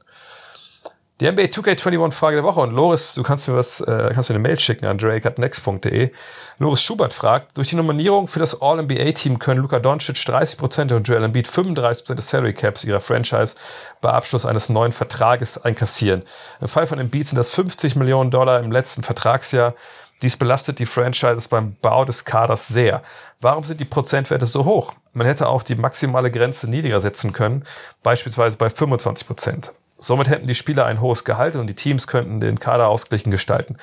[1.21, 4.35] Die NBA 2K21 Frage der Woche und Loris, du kannst mir was, äh, kannst mir
[4.35, 6.11] eine Mail schicken an drake.next.de.
[6.59, 11.23] Loris Schubert fragt, durch die Nominierung für das All-NBA-Team können Luka Doncic 30% und Joel
[11.23, 13.55] Embiid 35% des Salary Caps ihrer Franchise
[14.01, 16.23] bei Abschluss eines neuen Vertrages einkassieren.
[16.61, 19.75] Im Fall von Embiid sind das 50 Millionen Dollar im letzten Vertragsjahr.
[20.21, 23.03] Dies belastet die Franchises beim Bau des Kaders sehr.
[23.41, 24.95] Warum sind die Prozentwerte so hoch?
[25.12, 27.62] Man hätte auch die maximale Grenze niedriger setzen können,
[28.03, 29.73] beispielsweise bei 25 Prozent.
[30.05, 33.79] Somit hätten die Spieler ein hohes Gehalt und die Teams könnten den Kader ausgeglichen gestalten.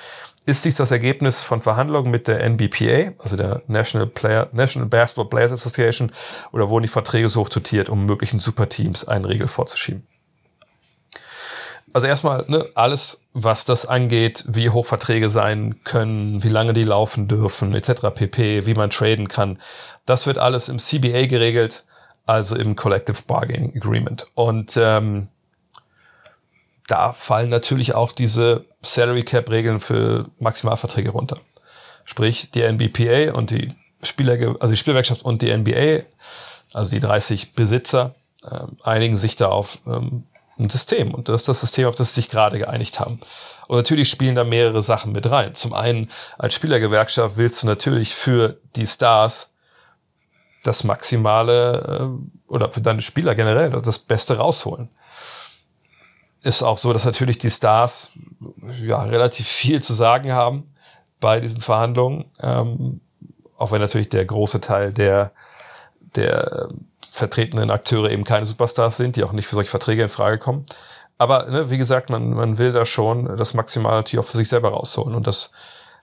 [0.46, 5.30] Ist dies das Ergebnis von Verhandlungen mit der NBPA, also der National, Player, National Basketball
[5.30, 6.12] Players Association,
[6.52, 10.06] oder wurden die Verträge so hoch dotiert, um möglichen Superteams einen Regel vorzuschieben?
[11.92, 16.84] Also erstmal ne, alles, was das angeht, wie hoch Verträge sein können, wie lange die
[16.84, 18.14] laufen dürfen, etc.
[18.14, 19.58] pp, wie man traden kann,
[20.06, 21.84] das wird alles im CBA geregelt,
[22.28, 24.28] also im Collective Bargaining Agreement.
[24.36, 25.28] Und ähm,
[26.92, 31.38] da fallen natürlich auch diese Salary Cap Regeln für Maximalverträge runter.
[32.04, 33.74] Sprich, die NBPA und die
[34.04, 36.04] Spieler, also die Spielwerkschaft und die NBA,
[36.74, 40.24] also die 30 Besitzer, äh, einigen sich da auf ähm,
[40.60, 41.14] ein System.
[41.14, 43.22] Und das ist das System, auf das sie sich gerade geeinigt haben.
[43.68, 45.56] Und natürlich spielen da mehrere Sachen mit rein.
[45.56, 49.54] Zum einen, als Spielergewerkschaft willst du natürlich für die Stars
[50.64, 52.12] das Maximale
[52.50, 54.90] äh, oder für deine Spieler generell das Beste rausholen
[56.44, 58.12] ist auch so, dass natürlich die Stars
[58.82, 60.74] ja relativ viel zu sagen haben
[61.20, 62.26] bei diesen Verhandlungen.
[62.40, 63.02] Ähm,
[63.58, 65.32] auch wenn natürlich der große Teil der,
[66.16, 66.70] der
[67.12, 70.66] vertretenen Akteure eben keine Superstars sind, die auch nicht für solche Verträge in Frage kommen.
[71.18, 74.50] Aber ne, wie gesagt, man, man will da schon das Maximal natürlich auch für sich
[74.50, 75.14] selber rausholen.
[75.14, 75.52] Und das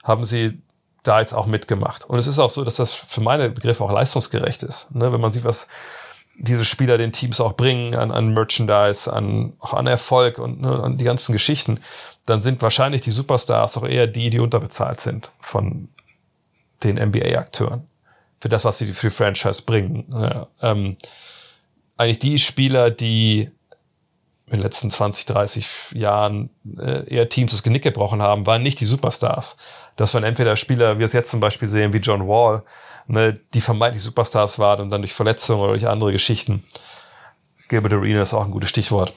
[0.04, 0.62] haben sie
[1.02, 2.04] da jetzt auch mitgemacht.
[2.04, 4.94] Und es ist auch so, dass das für meine Begriffe auch leistungsgerecht ist.
[4.94, 5.66] Ne, wenn man sieht, was
[6.38, 10.82] diese Spieler den Teams auch bringen an, an Merchandise, an, auch an Erfolg und ne,
[10.82, 11.80] an die ganzen Geschichten,
[12.26, 15.88] dann sind wahrscheinlich die Superstars auch eher die, die unterbezahlt sind von
[16.84, 17.88] den NBA-Akteuren.
[18.40, 20.06] Für das, was sie für die Franchise bringen.
[20.12, 20.96] Ja, ähm,
[21.96, 23.50] eigentlich die Spieler, die
[24.46, 28.80] in den letzten 20, 30 Jahren äh, eher Teams das Genick gebrochen haben, waren nicht
[28.80, 29.56] die Superstars.
[29.96, 32.62] Das waren entweder Spieler, wie wir es jetzt zum Beispiel sehen, wie John Wall,
[33.08, 36.64] ne, die vermeintlich Superstars waren und dann durch Verletzungen oder durch andere Geschichten.
[37.68, 39.12] Gilbert Arena ist auch ein gutes Stichwort.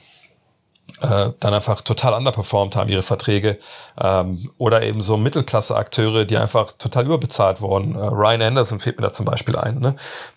[1.00, 3.58] Äh, dann einfach total underperformed haben ihre Verträge
[3.98, 7.94] ähm, oder eben so Mittelklasse-Akteure, die einfach total überbezahlt wurden.
[7.94, 9.78] Äh, Ryan Anderson fehlt mir da zum Beispiel ein.
[9.78, 9.94] Ne?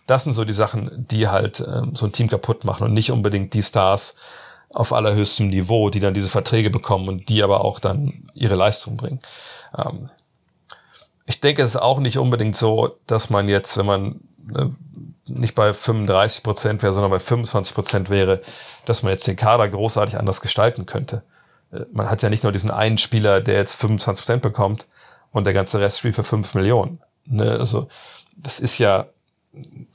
[0.07, 3.11] Das sind so die Sachen, die halt ähm, so ein Team kaputt machen und nicht
[3.11, 4.15] unbedingt die Stars
[4.73, 8.97] auf allerhöchstem Niveau, die dann diese Verträge bekommen und die aber auch dann ihre Leistung
[8.97, 9.19] bringen.
[9.77, 10.09] Ähm,
[11.25, 14.75] ich denke, es ist auch nicht unbedingt so, dass man jetzt, wenn man ne,
[15.27, 18.41] nicht bei 35 Prozent wäre, sondern bei 25 Prozent wäre,
[18.85, 21.23] dass man jetzt den Kader großartig anders gestalten könnte.
[21.71, 24.87] Äh, man hat ja nicht nur diesen einen Spieler, der jetzt 25 Prozent bekommt
[25.31, 27.01] und der ganze Rest spielt für 5 Millionen.
[27.25, 27.51] Ne?
[27.51, 27.87] Also
[28.37, 29.07] das ist ja,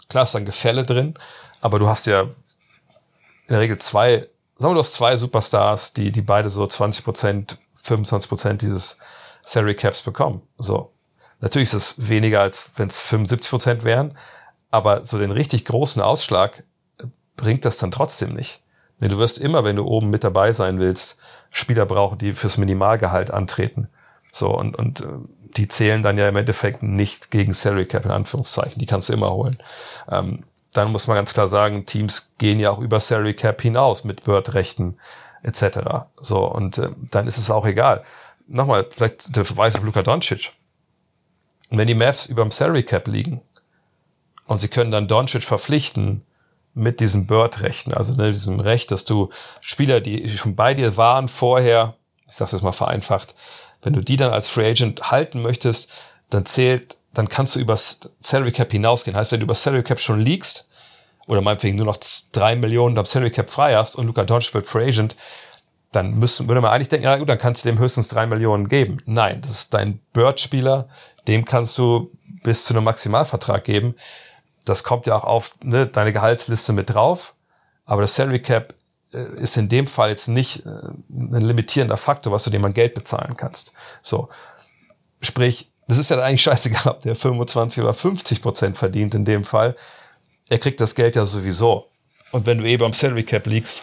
[0.09, 1.15] klar ist ein Gefälle drin,
[1.61, 4.27] aber du hast ja in der Regel zwei,
[4.57, 8.99] sagen wir, du hast zwei Superstars, die, die beide so 20 Prozent, 25 Prozent dieses
[9.43, 10.43] Salary Caps bekommen.
[10.59, 10.93] So.
[11.41, 14.17] Natürlich ist es weniger, als wenn es 75 Prozent wären,
[14.71, 16.65] aber so den richtig großen Ausschlag
[16.99, 18.63] äh, bringt das dann trotzdem nicht.
[19.01, 21.17] Du wirst immer, wenn du oben mit dabei sein willst,
[21.51, 23.89] Spieler brauchen, die fürs Minimalgehalt antreten.
[24.31, 25.07] So, und, und äh,
[25.57, 28.79] die zählen dann ja im Endeffekt nicht gegen Salary Cap in Anführungszeichen.
[28.79, 29.59] Die kannst du immer holen.
[30.11, 34.05] Ähm, dann muss man ganz klar sagen, Teams gehen ja auch über Salary Cap hinaus
[34.05, 34.99] mit Bird-Rechten
[35.43, 35.79] etc.
[36.17, 38.03] So, und äh, dann ist es auch egal.
[38.47, 40.53] Nochmal, vielleicht der Verweis auf Luka Doncic.
[41.79, 43.41] Wenn die Mavs über dem Salary Cap liegen,
[44.47, 46.23] und sie können dann Doncic verpflichten
[46.75, 51.29] mit diesem Bird-Rechten, also ne, diesem Recht, dass du Spieler, die schon bei dir waren
[51.29, 51.95] vorher,
[52.29, 53.35] ich sag's jetzt mal vereinfacht,
[53.83, 55.91] wenn du die dann als Free Agent halten möchtest,
[56.31, 59.17] dann zählt, dann kannst du übers Salary Cap hinausgehen.
[59.17, 60.69] Heißt, wenn du über Salary Cap schon liegst,
[61.27, 61.99] oder meinetwegen nur noch
[62.33, 65.15] drei Millionen am Salary Cap frei hast und Luca Doncic wird Free Agent,
[65.93, 68.69] dann müssen, würde man eigentlich denken, ja gut, dann kannst du dem höchstens drei Millionen
[68.69, 68.99] geben.
[69.07, 70.89] Nein, das ist dein Bird-Spieler,
[71.31, 72.13] dem kannst du
[72.43, 73.95] bis zu einem Maximalvertrag geben
[74.65, 77.35] das kommt ja auch auf ne, deine Gehaltsliste mit drauf.
[77.85, 78.75] Aber das Salary Cap
[79.13, 80.69] äh, ist in dem Fall jetzt nicht äh,
[81.09, 83.73] ein limitierender Faktor, was du dem an Geld bezahlen kannst.
[84.03, 84.29] So.
[85.21, 89.45] Sprich, das ist ja eigentlich scheißegal, ob der 25 oder 50 Prozent verdient in dem
[89.45, 89.75] Fall.
[90.49, 91.89] Er kriegt das Geld ja sowieso.
[92.33, 93.83] Und wenn du eben am Salary Cap liegst,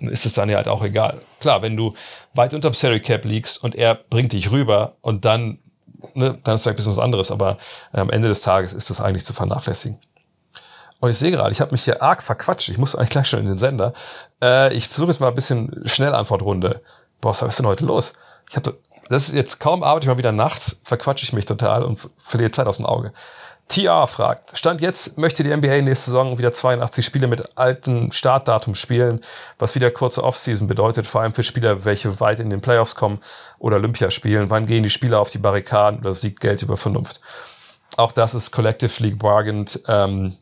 [0.00, 1.20] ist es dann ja halt auch egal.
[1.38, 1.94] Klar, wenn du
[2.34, 5.60] weit unter dem Salary Cap liegst und er bringt dich rüber und dann,
[6.14, 7.58] ne, dann ist vielleicht was anderes, aber
[7.92, 9.98] äh, am Ende des Tages ist das eigentlich zu vernachlässigen.
[11.00, 12.68] Und ich sehe gerade, ich habe mich hier arg verquatscht.
[12.70, 13.92] Ich muss eigentlich gleich schon in den Sender.
[14.42, 16.80] Äh, ich versuche jetzt mal ein bisschen Schnellantwortrunde.
[17.20, 18.14] Boah, was ist denn heute los?
[18.48, 18.78] Ich habe
[19.08, 22.50] das ist jetzt kaum arbeite ich mal wieder nachts, verquatsche ich mich total und verliere
[22.50, 23.12] Zeit aus dem Auge.
[23.68, 28.74] TR fragt, Stand jetzt möchte die NBA nächste Saison wieder 82 Spiele mit altem Startdatum
[28.74, 29.20] spielen,
[29.58, 33.20] was wieder kurze Offseason bedeutet, vor allem für Spieler, welche weit in den Playoffs kommen
[33.58, 34.50] oder Olympia spielen.
[34.50, 37.20] Wann gehen die Spieler auf die Barrikaden oder siegt Geld über Vernunft?
[37.96, 39.80] Auch das ist collectively bargained.
[39.88, 40.36] Ähm,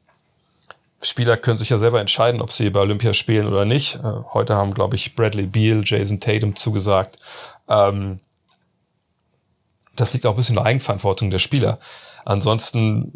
[1.00, 3.96] Spieler können sich ja selber entscheiden, ob sie bei Olympia spielen oder nicht.
[3.96, 7.18] Äh, heute haben, glaube ich, Bradley Beal, Jason Tatum zugesagt.
[7.68, 8.20] Ähm,
[9.96, 11.78] das liegt auch ein bisschen in der Eigenverantwortung der Spieler.
[12.24, 13.12] Ansonsten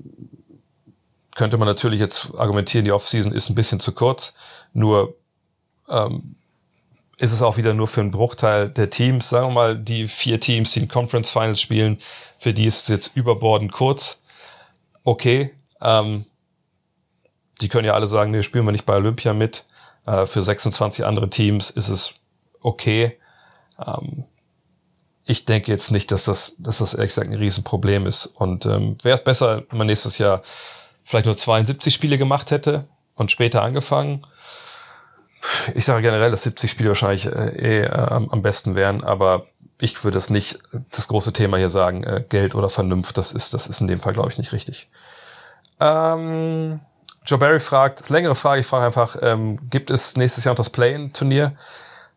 [1.35, 4.35] könnte man natürlich jetzt argumentieren, die Offseason ist ein bisschen zu kurz.
[4.73, 5.15] Nur
[5.89, 6.37] ähm,
[7.19, 9.29] ist es auch wieder nur für einen Bruchteil der Teams.
[9.29, 11.99] Sagen wir mal, die vier Teams, die in Conference Finals spielen,
[12.39, 14.23] für die ist es jetzt überbordend kurz.
[15.05, 16.27] Okay, ähm,
[17.61, 19.65] die können ja alle sagen, nee, spielen wir nicht bei Olympia mit.
[20.07, 22.15] Äh, für 26 andere Teams ist es
[22.61, 23.19] okay.
[23.85, 24.25] Ähm,
[25.27, 28.27] ich denke jetzt nicht, dass das, dass das ehrlich gesagt ein Riesenproblem ist.
[28.27, 30.43] Und ähm, wäre es besser, wenn man nächstes Jahr
[31.05, 34.23] vielleicht nur 72 Spiele gemacht hätte und später angefangen.
[35.75, 39.47] Ich sage generell, dass 70 Spiele wahrscheinlich äh, eh äh, am besten wären, aber
[39.81, 40.59] ich würde es nicht
[40.91, 44.01] das große Thema hier sagen, äh, Geld oder Vernunft, das ist, das ist in dem
[44.01, 44.89] Fall, glaube ich, nicht richtig.
[45.79, 46.81] Ähm,
[47.27, 50.57] Joe Barry fragt, das längere Frage, ich frage einfach, ähm, gibt es nächstes Jahr noch
[50.57, 51.55] das Play-In-Turnier?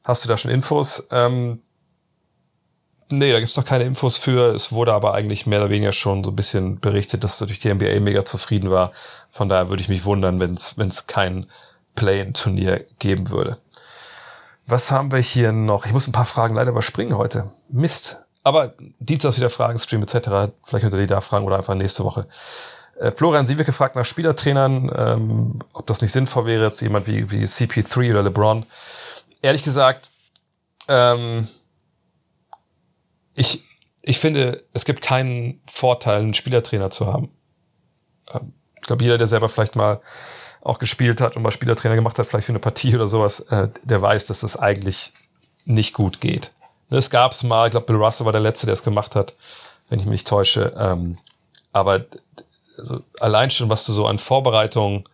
[0.06, 1.08] Hast du da schon Infos?
[1.12, 1.62] Ähm,
[3.10, 4.54] nee, da gibt's noch keine Infos für.
[4.54, 7.74] Es wurde aber eigentlich mehr oder weniger schon so ein bisschen berichtet, dass natürlich die
[7.74, 8.92] NBA mega zufrieden war.
[9.32, 11.46] Von daher würde ich mich wundern, wenn es kein
[11.96, 13.58] Play-In-Turnier geben würde.
[14.66, 15.86] Was haben wir hier noch?
[15.86, 17.52] Ich muss ein paar Fragen leider überspringen heute.
[17.70, 18.18] Mist.
[18.44, 20.14] Aber Dienstag wieder Fragen, Stream etc.
[20.64, 22.28] Vielleicht könnt ihr die da fragen oder einfach nächste Woche.
[23.00, 27.08] Äh, Florian Sie wird gefragt nach Spielertrainern, ähm, ob das nicht sinnvoll wäre, jetzt jemand
[27.08, 28.66] wie, wie CP3 oder LeBron.
[29.42, 30.10] Ehrlich gesagt,
[30.88, 31.48] ähm,
[33.40, 33.64] ich,
[34.02, 37.32] ich finde, es gibt keinen Vorteil, einen Spielertrainer zu haben.
[38.34, 40.02] Ähm, ich glaube, jeder, der selber vielleicht mal
[40.62, 43.70] auch gespielt hat und mal Spielertrainer gemacht hat, vielleicht für eine Partie oder sowas, äh,
[43.84, 45.14] der weiß, dass das eigentlich
[45.66, 46.52] nicht gut geht.
[46.90, 49.36] Es gab's mal, ich glaube, Bill Russell war der Letzte, der es gemacht hat,
[49.88, 50.74] wenn ich mich täusche.
[50.78, 51.18] Ähm,
[51.72, 52.06] aber
[52.78, 55.06] also allein schon, was du so an Vorbereitungen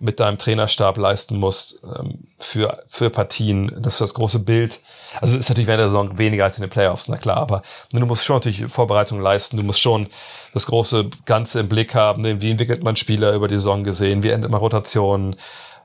[0.00, 4.80] mit deinem Trainerstab leisten musst ähm, für, für Partien, das ist das große Bild.
[5.20, 8.04] Also ist natürlich während der Saison weniger als in den Playoffs, na klar, aber du
[8.04, 10.08] musst schon natürlich Vorbereitungen leisten, du musst schon
[10.52, 12.40] das große Ganze im Blick haben, ne?
[12.40, 15.36] wie entwickelt man Spieler über die Saison gesehen, wie endet man Rotationen,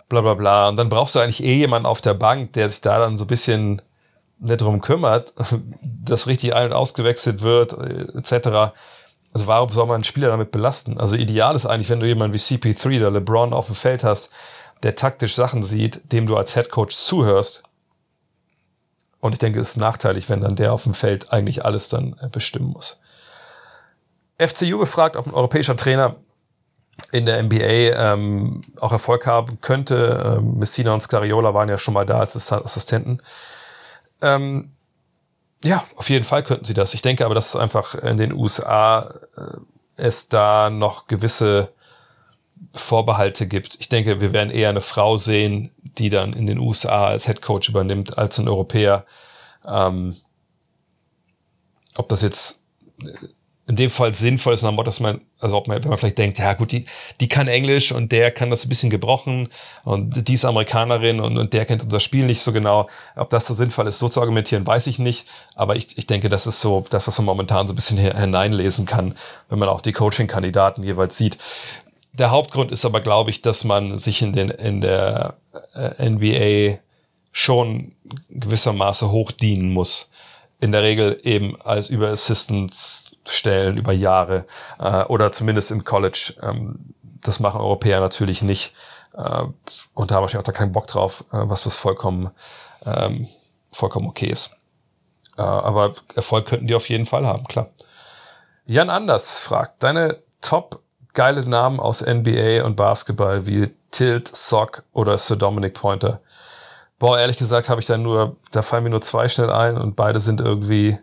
[0.09, 0.69] bla bla bla.
[0.69, 3.25] Und dann brauchst du eigentlich eh jemanden auf der Bank, der sich da dann so
[3.25, 3.81] ein bisschen
[4.39, 5.33] nicht drum kümmert,
[5.81, 8.73] dass richtig ein- und ausgewechselt wird, äh, etc
[9.33, 10.99] also warum soll man einen Spieler damit belasten?
[10.99, 14.31] Also ideal ist eigentlich, wenn du jemanden wie CP3 oder LeBron auf dem Feld hast,
[14.83, 17.63] der taktisch Sachen sieht, dem du als Head Coach zuhörst.
[19.19, 22.15] Und ich denke, es ist nachteilig, wenn dann der auf dem Feld eigentlich alles dann
[22.21, 23.01] äh, bestimmen muss.
[24.39, 26.15] FCU gefragt, ob ein europäischer Trainer
[27.11, 30.37] in der NBA ähm, auch Erfolg haben könnte.
[30.39, 33.21] Ähm, Messina und Scariola waren ja schon mal da als Assistenten.
[34.21, 34.71] Ähm,
[35.63, 36.93] ja, auf jeden Fall könnten sie das.
[36.93, 39.57] Ich denke aber, dass es einfach in den USA äh,
[39.95, 41.73] es da noch gewisse
[42.73, 43.77] Vorbehalte gibt.
[43.79, 47.41] Ich denke, wir werden eher eine Frau sehen, die dann in den USA als Head
[47.41, 49.05] Coach übernimmt, als ein Europäer.
[49.65, 50.15] Ähm,
[51.95, 52.63] ob das jetzt
[53.69, 56.53] in dem Fall sinnvoll ist, dass man, also ob man, wenn man vielleicht denkt, ja
[56.53, 56.85] gut, die,
[57.21, 59.49] die kann Englisch und der kann das ein bisschen gebrochen
[59.83, 62.89] und die ist Amerikanerin und, und der kennt unser Spiel nicht so genau.
[63.15, 65.27] Ob das so sinnvoll ist, so zu argumentieren, weiß ich nicht.
[65.53, 68.87] Aber ich, ich denke, das ist so, das, was man momentan so ein bisschen hineinlesen
[68.87, 69.13] kann,
[69.49, 71.37] wenn man auch die Coaching-Kandidaten jeweils sieht.
[72.13, 75.35] Der Hauptgrund ist aber, glaube ich, dass man sich in den, in der
[75.75, 76.79] äh, NBA
[77.31, 77.91] schon
[78.29, 80.09] gewissermaßen hochdienen muss.
[80.59, 84.45] In der Regel eben als Überassistants stellen über Jahre
[84.79, 86.35] äh, oder zumindest im College.
[86.41, 88.73] Ähm, das machen Europäer natürlich nicht
[89.13, 89.43] äh,
[89.93, 92.31] und da habe ich auch da keinen Bock drauf, äh, was was vollkommen
[92.85, 93.27] ähm,
[93.71, 94.55] vollkommen okay ist.
[95.37, 97.69] Äh, aber Erfolg könnten die auf jeden Fall haben, klar.
[98.65, 100.81] Jan Anders fragt, deine top
[101.13, 106.21] geile Namen aus NBA und Basketball wie Tilt, Sock oder Sir Dominic Pointer.
[106.99, 109.95] Boah, ehrlich gesagt habe ich da nur, da fallen mir nur zwei schnell ein und
[109.95, 110.99] beide sind irgendwie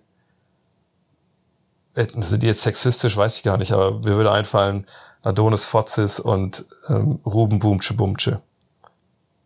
[1.97, 4.87] sind die jetzt sexistisch, weiß ich gar nicht, aber mir würde einfallen
[5.23, 8.43] Adonis Fotzis und ähm, Ruben Boomche Boomche.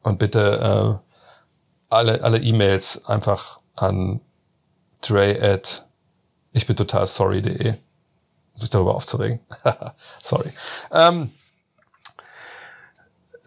[0.03, 4.21] Und bitte äh, alle alle E-Mails einfach an
[5.01, 5.87] Dre at
[6.53, 7.75] ich bin total sorry.de,
[8.55, 9.41] um sich darüber aufzuregen.
[10.23, 10.53] sorry.
[10.93, 11.31] Ähm,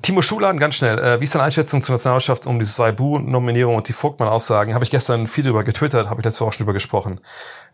[0.02, 1.00] Timo Schulan, ganz schnell.
[1.00, 4.74] Äh, wie ist deine Einschätzung zur Nationalmannschaft um die Saibu-Nominierung und die Vogtmann-Aussagen?
[4.74, 7.22] Habe ich gestern viel darüber getwittert, habe ich letzte Woche auch schon drüber gesprochen.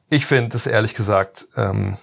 [0.10, 1.95] Ich finde es ehrlich gesagt ähm,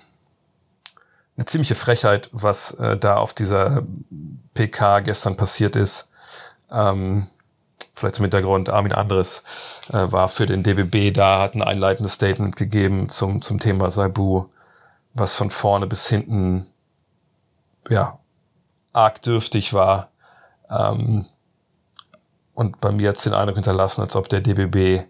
[1.36, 3.82] eine ziemliche Frechheit, was äh, da auf dieser
[4.54, 6.08] PK gestern passiert ist.
[6.70, 7.26] Ähm,
[7.94, 9.42] vielleicht zum Hintergrund, Armin Andres
[9.88, 14.46] äh, war für den DBB da, hat ein einleitendes Statement gegeben zum, zum Thema Saibu,
[15.14, 16.66] was von vorne bis hinten
[17.88, 18.18] ja
[18.92, 20.10] arg dürftig war.
[20.70, 21.26] Ähm,
[22.54, 25.06] und bei mir hat es den Eindruck hinterlassen, als ob der DBB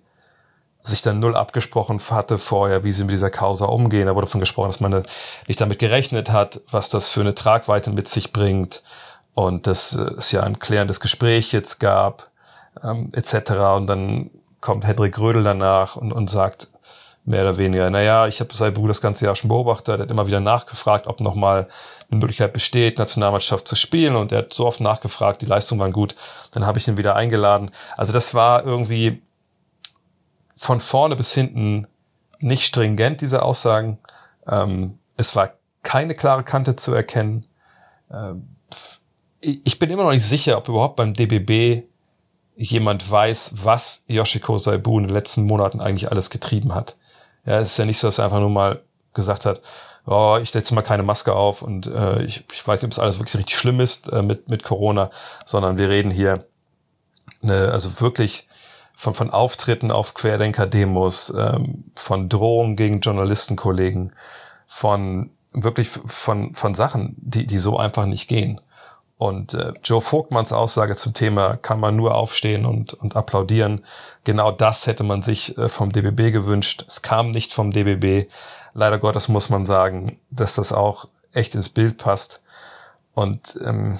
[0.87, 4.07] sich dann null abgesprochen hatte vorher, wie sie mit dieser Causa umgehen.
[4.07, 5.05] Da wurde davon gesprochen, dass man
[5.47, 8.82] nicht damit gerechnet hat, was das für eine Tragweite mit sich bringt
[9.34, 12.30] und dass es ja ein klärendes Gespräch jetzt gab
[12.82, 13.53] ähm, etc.
[13.76, 14.30] Und dann
[14.61, 16.68] kommt Hendrik Rödel danach und, und sagt
[17.24, 20.28] mehr oder weniger, naja, ich habe Saibu das ganze Jahr schon beobachtet, er hat immer
[20.28, 21.66] wieder nachgefragt, ob nochmal
[22.09, 25.93] eine Möglichkeit besteht, Nationalmannschaft zu spielen und er hat so oft nachgefragt, die Leistungen waren
[25.93, 26.14] gut,
[26.53, 27.72] dann habe ich ihn wieder eingeladen.
[27.97, 29.22] Also das war irgendwie
[30.57, 31.86] von vorne bis hinten
[32.40, 33.98] nicht stringent, diese Aussagen.
[34.46, 35.52] Ähm, es war
[35.82, 37.46] keine klare Kante zu erkennen.
[38.11, 38.48] Ähm,
[39.40, 41.84] ich bin immer noch nicht sicher, ob überhaupt beim DBB
[42.57, 46.96] jemand weiß, was Yoshiko Saibu in den letzten Monaten eigentlich alles getrieben hat.
[47.44, 48.82] Ja, es ist ja nicht so, dass er einfach nur mal
[49.12, 49.61] gesagt hat,
[50.07, 52.98] oh, ich setze mal keine Maske auf und äh, ich, ich weiß nicht, ob es
[52.98, 55.11] alles wirklich richtig schlimm ist äh, mit, mit Corona,
[55.44, 56.46] sondern wir reden hier
[57.42, 58.46] ne, also wirklich
[58.97, 64.12] von, von Auftritten auf Querdenker-Demos, ähm, von Drohungen gegen Journalistenkollegen,
[64.66, 68.61] von wirklich von, von Sachen, die, die so einfach nicht gehen.
[69.18, 73.84] Und äh, Joe Vogtmanns Aussage zum Thema kann man nur aufstehen und, und applaudieren.
[74.24, 76.84] Genau das hätte man sich äh, vom DBB gewünscht.
[76.88, 78.30] Es kam nicht vom DBB.
[78.74, 82.42] Leider Gottes muss man sagen, dass das auch echt ins Bild passt.
[83.14, 83.99] Und ähm,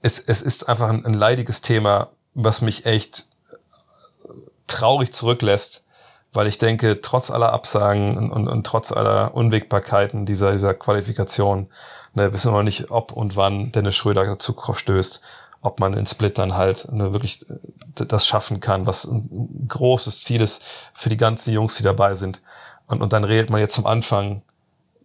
[0.00, 4.28] es, es ist einfach ein, ein leidiges Thema, was mich echt äh,
[4.66, 5.84] traurig zurücklässt,
[6.32, 11.68] weil ich denke, trotz aller Absagen und, und, und trotz aller Unwägbarkeiten dieser, dieser Qualifikation,
[12.14, 15.20] ne, wissen wir noch nicht, ob und wann Dennis Schröder dazu stößt,
[15.62, 20.22] ob man in Split dann halt ne, wirklich äh, das schaffen kann, was ein großes
[20.22, 20.62] Ziel ist
[20.92, 22.42] für die ganzen Jungs, die dabei sind.
[22.86, 24.42] Und, und dann redet man jetzt zum Anfang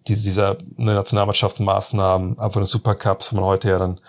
[0.05, 4.01] dieser ne, Nationalmannschaftsmaßnahmen, einfach des Supercups, wo man heute ja dann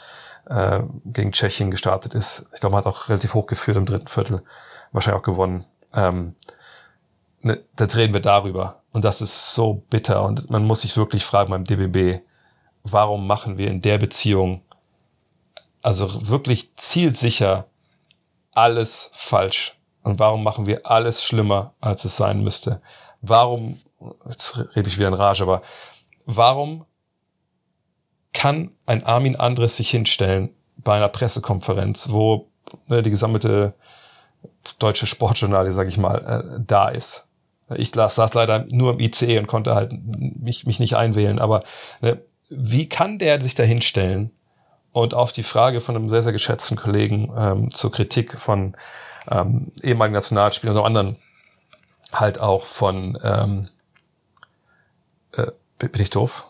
[0.47, 2.47] äh, gegen Tschechien gestartet ist.
[2.55, 4.43] Ich glaube, man hat auch relativ hoch geführt im dritten Viertel,
[4.93, 5.65] wahrscheinlich auch gewonnen.
[5.95, 6.35] Ähm,
[7.41, 8.83] ne, da reden wir darüber.
[8.93, 10.25] Und das ist so bitter.
[10.25, 12.23] Und man muss sich wirklich fragen beim DBB,
[12.85, 14.63] warum machen wir in der Beziehung
[15.83, 17.67] also wirklich zielsicher
[18.53, 19.79] alles falsch?
[20.03, 22.83] Und warum machen wir alles schlimmer, als es sein müsste?
[23.21, 23.81] Warum,
[24.29, 25.63] jetzt rede ich wieder in Rage, aber
[26.27, 26.85] warum
[28.33, 32.49] kann ein Armin Andres sich hinstellen bei einer Pressekonferenz, wo
[32.87, 33.75] ne, die gesammelte
[34.79, 36.19] deutsche Sportjournale, sag ich mal,
[36.59, 37.27] äh, da ist.
[37.77, 41.63] Ich las, saß leider nur im ICE und konnte halt mich, mich nicht einwählen, aber
[42.01, 44.31] ne, wie kann der sich da hinstellen
[44.93, 48.77] und auf die Frage von einem sehr, sehr geschätzten Kollegen ähm, zur Kritik von
[49.31, 51.17] ähm, ehemaligen Nationalspielern und anderen
[52.13, 53.69] halt auch von ähm,
[55.35, 56.45] äh, bin ich doof?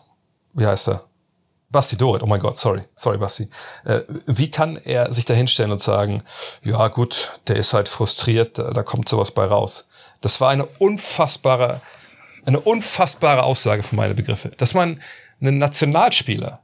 [0.53, 1.05] Wie heißt er?
[1.73, 3.49] Basti Dorit, oh mein Gott, sorry, sorry Basti.
[3.83, 6.23] Äh, wie kann er sich da hinstellen und sagen,
[6.63, 9.89] ja gut, der ist halt frustriert, da, da kommt sowas bei raus.
[10.21, 11.81] Das war eine unfassbare,
[12.45, 14.49] eine unfassbare Aussage für meine Begriffe.
[14.49, 15.01] Dass man
[15.41, 16.61] einen Nationalspieler,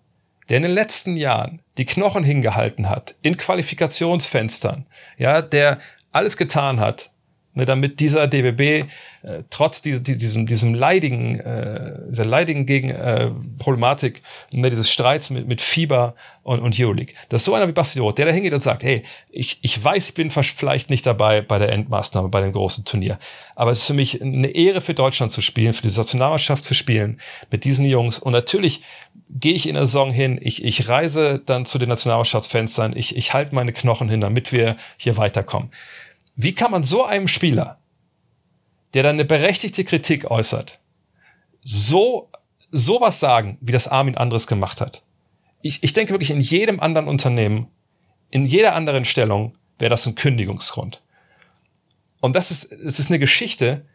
[0.47, 4.85] der in den letzten Jahren die Knochen hingehalten hat, in Qualifikationsfenstern,
[5.17, 5.79] ja, der
[6.11, 7.11] alles getan hat,
[7.53, 8.89] ne, damit dieser DBB
[9.21, 14.21] äh, trotz die, die, diesem, diesem leidigen, äh, dieser leidigen gegen äh, Problematik,
[14.53, 18.17] ne, dieses Streits mit, mit Fieber und, und Euroleague, dass so einer wie Basti Roth,
[18.17, 21.59] der da hingeht und sagt, hey, ich, ich weiß, ich bin vielleicht nicht dabei bei
[21.59, 23.19] der Endmaßnahme, bei dem großen Turnier,
[23.55, 26.73] aber es ist für mich eine Ehre für Deutschland zu spielen, für die Nationalmannschaft zu
[26.73, 27.19] spielen,
[27.51, 28.19] mit diesen Jungs.
[28.19, 28.81] Und natürlich
[29.29, 33.33] gehe ich in der Saison hin, ich, ich reise dann zu den Nationalmannschaftsfenstern, ich, ich
[33.33, 35.69] halte meine Knochen hin, damit wir hier weiterkommen.
[36.41, 37.81] Wie kann man so einem Spieler,
[38.93, 40.79] der dann eine berechtigte Kritik äußert,
[41.61, 42.31] so
[42.71, 45.03] sowas sagen, wie das Armin Andres gemacht hat?
[45.61, 47.67] Ich, ich denke wirklich, in jedem anderen Unternehmen,
[48.31, 51.03] in jeder anderen Stellung wäre das ein Kündigungsgrund.
[52.21, 53.85] Und das ist, es ist eine Geschichte,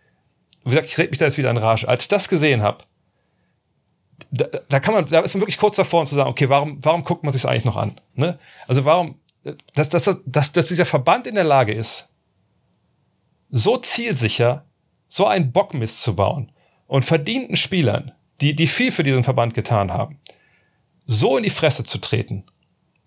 [0.64, 1.88] wie gesagt, ich rede mich da jetzt wieder in Rage.
[1.88, 2.84] Als ich das gesehen habe,
[4.30, 6.76] da, da kann man, da ist man wirklich kurz davor, um zu sagen, okay, warum,
[6.82, 7.98] warum guckt man sich eigentlich noch an?
[8.14, 8.38] Ne?
[8.68, 9.18] Also warum,
[9.72, 12.10] dass, dass, dass, dass dieser Verband in der Lage ist,
[13.56, 14.66] so zielsicher
[15.08, 16.50] so einen Bockmist zu bauen
[16.88, 18.10] und verdienten Spielern,
[18.40, 20.18] die, die viel für diesen Verband getan haben,
[21.06, 22.44] so in die Fresse zu treten.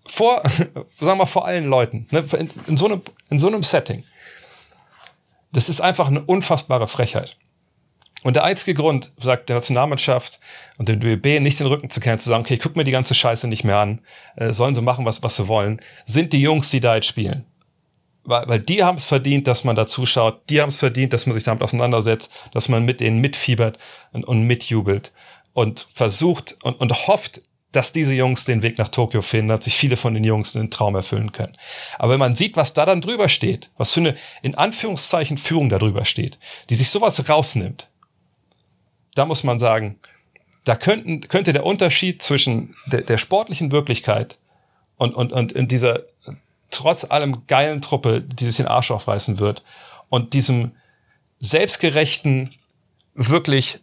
[0.06, 3.62] Vor, sagen wir mal, vor allen Leuten, ne, in, in, so einem, in so einem
[3.62, 4.04] Setting.
[5.52, 7.36] Das ist einfach eine unfassbare Frechheit.
[8.22, 10.40] Und der einzige Grund, sagt der Nationalmannschaft
[10.78, 12.90] und dem DBB, nicht den Rücken zu kehren, zu sagen, okay, ich guck mir die
[12.90, 14.00] ganze Scheiße nicht mehr an,
[14.36, 17.44] äh, sollen sie machen, was, was sie wollen, sind die Jungs, die da jetzt spielen
[18.28, 21.26] weil, weil die haben es verdient, dass man da zuschaut, die haben es verdient, dass
[21.26, 23.78] man sich damit auseinandersetzt, dass man mit denen mitfiebert
[24.12, 25.12] und, und mitjubelt
[25.54, 27.40] und versucht und, und hofft,
[27.72, 30.70] dass diese Jungs den Weg nach Tokio finden, dass sich viele von den Jungs den
[30.70, 31.56] Traum erfüllen können.
[31.98, 35.68] Aber wenn man sieht, was da dann drüber steht, was für eine in Anführungszeichen Führung
[35.68, 36.38] da drüber steht,
[36.70, 37.88] die sich sowas rausnimmt,
[39.14, 39.98] da muss man sagen,
[40.64, 44.38] da könnten, könnte der Unterschied zwischen der, der sportlichen Wirklichkeit
[44.96, 46.04] und, und, und in dieser
[46.78, 49.64] trotz allem geilen Truppe, die sich den Arsch aufreißen wird
[50.08, 50.72] und diesem
[51.40, 52.54] selbstgerechten,
[53.14, 53.80] wirklich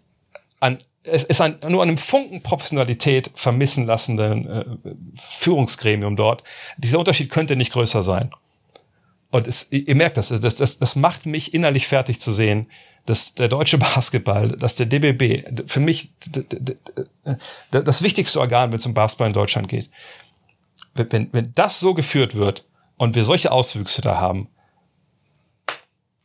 [0.59, 4.65] an es ist ein, nur an einem Funken Professionalität vermissen lassenden äh,
[5.13, 6.43] Führungsgremium dort.
[6.77, 8.31] Dieser Unterschied könnte nicht größer sein.
[9.30, 12.72] Und es, ihr merkt das, das, das, das macht mich innerlich fertig zu sehen,
[13.05, 16.09] dass der deutsche Basketball, dass der DBB, für mich
[17.69, 19.91] das wichtigste Organ, wenn es um Basketball in Deutschland geht,
[20.95, 22.65] wenn, wenn das so geführt wird
[22.97, 24.49] und wir solche Auswüchse da haben,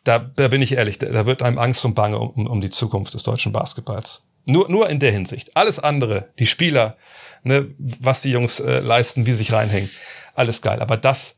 [0.04, 3.14] da, da bin ich ehrlich, da wird einem Angst und Bange um, um die Zukunft
[3.14, 4.26] des deutschen Basketballs.
[4.46, 5.56] Nur, nur in der Hinsicht.
[5.56, 6.96] Alles andere, die Spieler,
[7.42, 9.90] ne, was die Jungs äh, leisten, wie sie sich reinhängen,
[10.34, 10.80] alles geil.
[10.80, 11.36] Aber das,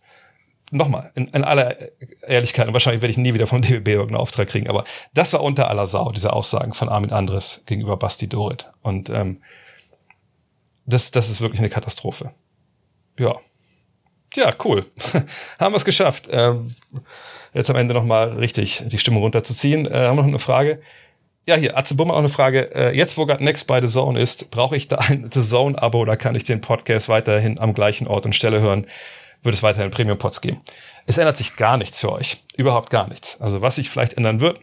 [0.70, 1.76] nochmal, in, in aller
[2.22, 4.84] Ehrlichkeit, und wahrscheinlich werde ich nie wieder vom DBB irgendeinen Auftrag kriegen, aber
[5.14, 8.70] das war unter aller Sau, diese Aussagen von Armin Andres gegenüber Basti Dorit.
[8.82, 9.42] Und ähm,
[10.86, 12.30] das, das ist wirklich eine Katastrophe.
[13.18, 13.36] Ja.
[14.36, 14.84] Ja, cool.
[15.58, 16.28] haben wir es geschafft.
[16.30, 16.74] Ähm,
[17.52, 19.86] jetzt am Ende nochmal richtig die Stimmung runterzuziehen.
[19.86, 20.80] Äh, haben wir noch eine Frage?
[21.46, 22.74] Ja, hier, Atze Bummer auch eine Frage.
[22.74, 25.98] Äh, jetzt, wo gerade Next bei The Zone ist, brauche ich da ein The Zone-Abo
[25.98, 28.86] oder kann ich den Podcast weiterhin am gleichen Ort und Stelle hören?
[29.42, 30.60] Wird es weiterhin Premium-Pods geben?
[31.06, 32.38] Es ändert sich gar nichts für euch.
[32.56, 33.40] Überhaupt gar nichts.
[33.40, 34.60] Also was sich vielleicht ändern wird,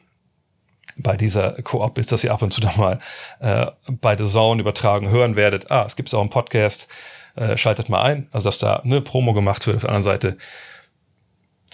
[1.01, 2.99] bei dieser Koop ist, dass ihr ab und zu da mal
[3.39, 3.67] äh,
[4.01, 5.71] bei The Zone übertragen hören werdet.
[5.71, 6.87] Ah, es gibt auch einen Podcast,
[7.39, 8.27] äh, schaltet mal ein.
[8.31, 9.77] Also dass da eine Promo gemacht wird.
[9.77, 10.37] Auf der anderen Seite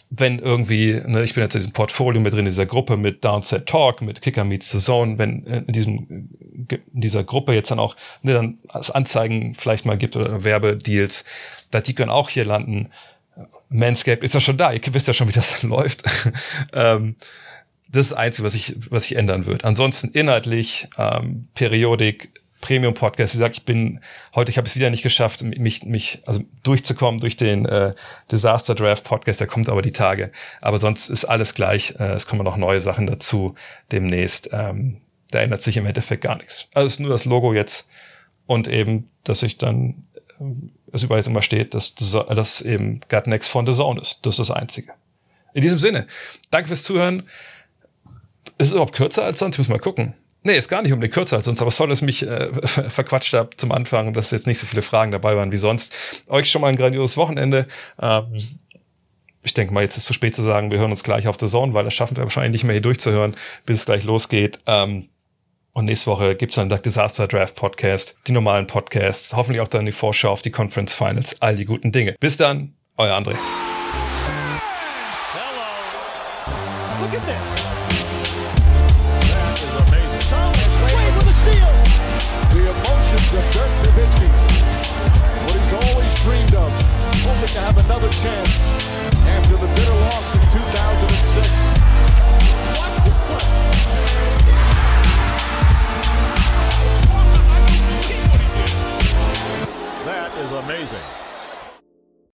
[0.09, 3.23] wenn irgendwie, ne, ich bin jetzt in diesem Portfolio mit drin, in dieser Gruppe mit
[3.23, 6.29] Downset Talk, mit Kicker Meets the Zone, wenn in diesem,
[6.69, 11.23] in dieser Gruppe jetzt dann auch, ne, dann als Anzeigen vielleicht mal gibt oder Werbedeals,
[11.71, 12.89] da die können auch hier landen.
[13.69, 16.03] Manscape ist ja schon da, ihr wisst ja schon, wie das dann läuft.
[16.73, 17.15] ähm,
[17.89, 19.65] das ist das Einzige, was ich, was ich ändern würde.
[19.65, 22.31] Ansonsten inhaltlich, ähm, Periodik,
[22.65, 23.33] Premium-Podcast.
[23.33, 23.99] Wie gesagt, ich bin
[24.33, 27.93] heute, ich habe es wieder nicht geschafft, mich, mich also durchzukommen durch den äh,
[28.31, 29.39] Disaster Draft Podcast.
[29.39, 30.31] Der kommt aber die Tage.
[30.61, 31.93] Aber sonst ist alles gleich.
[31.99, 33.53] Äh, es kommen noch neue Sachen dazu
[33.91, 34.49] demnächst.
[34.51, 34.97] Ähm,
[35.29, 36.65] da ändert sich im Endeffekt gar nichts.
[36.73, 37.87] Also es ist nur das Logo jetzt
[38.47, 40.07] und eben, dass ich dann,
[40.39, 40.43] äh,
[40.91, 44.25] es überall immer steht, dass das eben Gut Next von The Zone ist.
[44.25, 44.93] Das ist das Einzige.
[45.53, 46.07] In diesem Sinne,
[46.49, 47.29] danke fürs Zuhören.
[48.57, 49.55] Ist es überhaupt kürzer als sonst?
[49.55, 50.15] Ich muss mal gucken.
[50.45, 53.33] Nee, ist gar nicht um die Kürze als sonst, aber soll es mich äh, verquatscht
[53.33, 56.23] habe zum Anfang, dass jetzt nicht so viele Fragen dabei waren wie sonst.
[56.29, 57.65] Euch schon mal ein grandioses Wochenende.
[57.99, 58.27] Ähm,
[59.43, 61.37] ich denke mal, jetzt ist es zu spät zu sagen, wir hören uns gleich auf
[61.39, 63.35] The Zone, weil das schaffen wir wahrscheinlich nicht mehr hier durchzuhören,
[63.65, 64.59] bis es gleich losgeht.
[64.67, 65.09] Ähm,
[65.73, 69.87] und nächste Woche gibt's dann Dark Disaster Draft Podcast, die normalen Podcasts, hoffentlich auch dann
[69.87, 72.15] die Vorschau auf die Conference Finals, all die guten Dinge.
[72.19, 73.35] Bis dann, euer André.
[75.33, 77.01] Hello.
[77.01, 77.64] Look at this.
[88.21, 88.71] Chance
[89.27, 91.75] after the bitter loss in 2006.
[100.05, 101.24] That is amazing.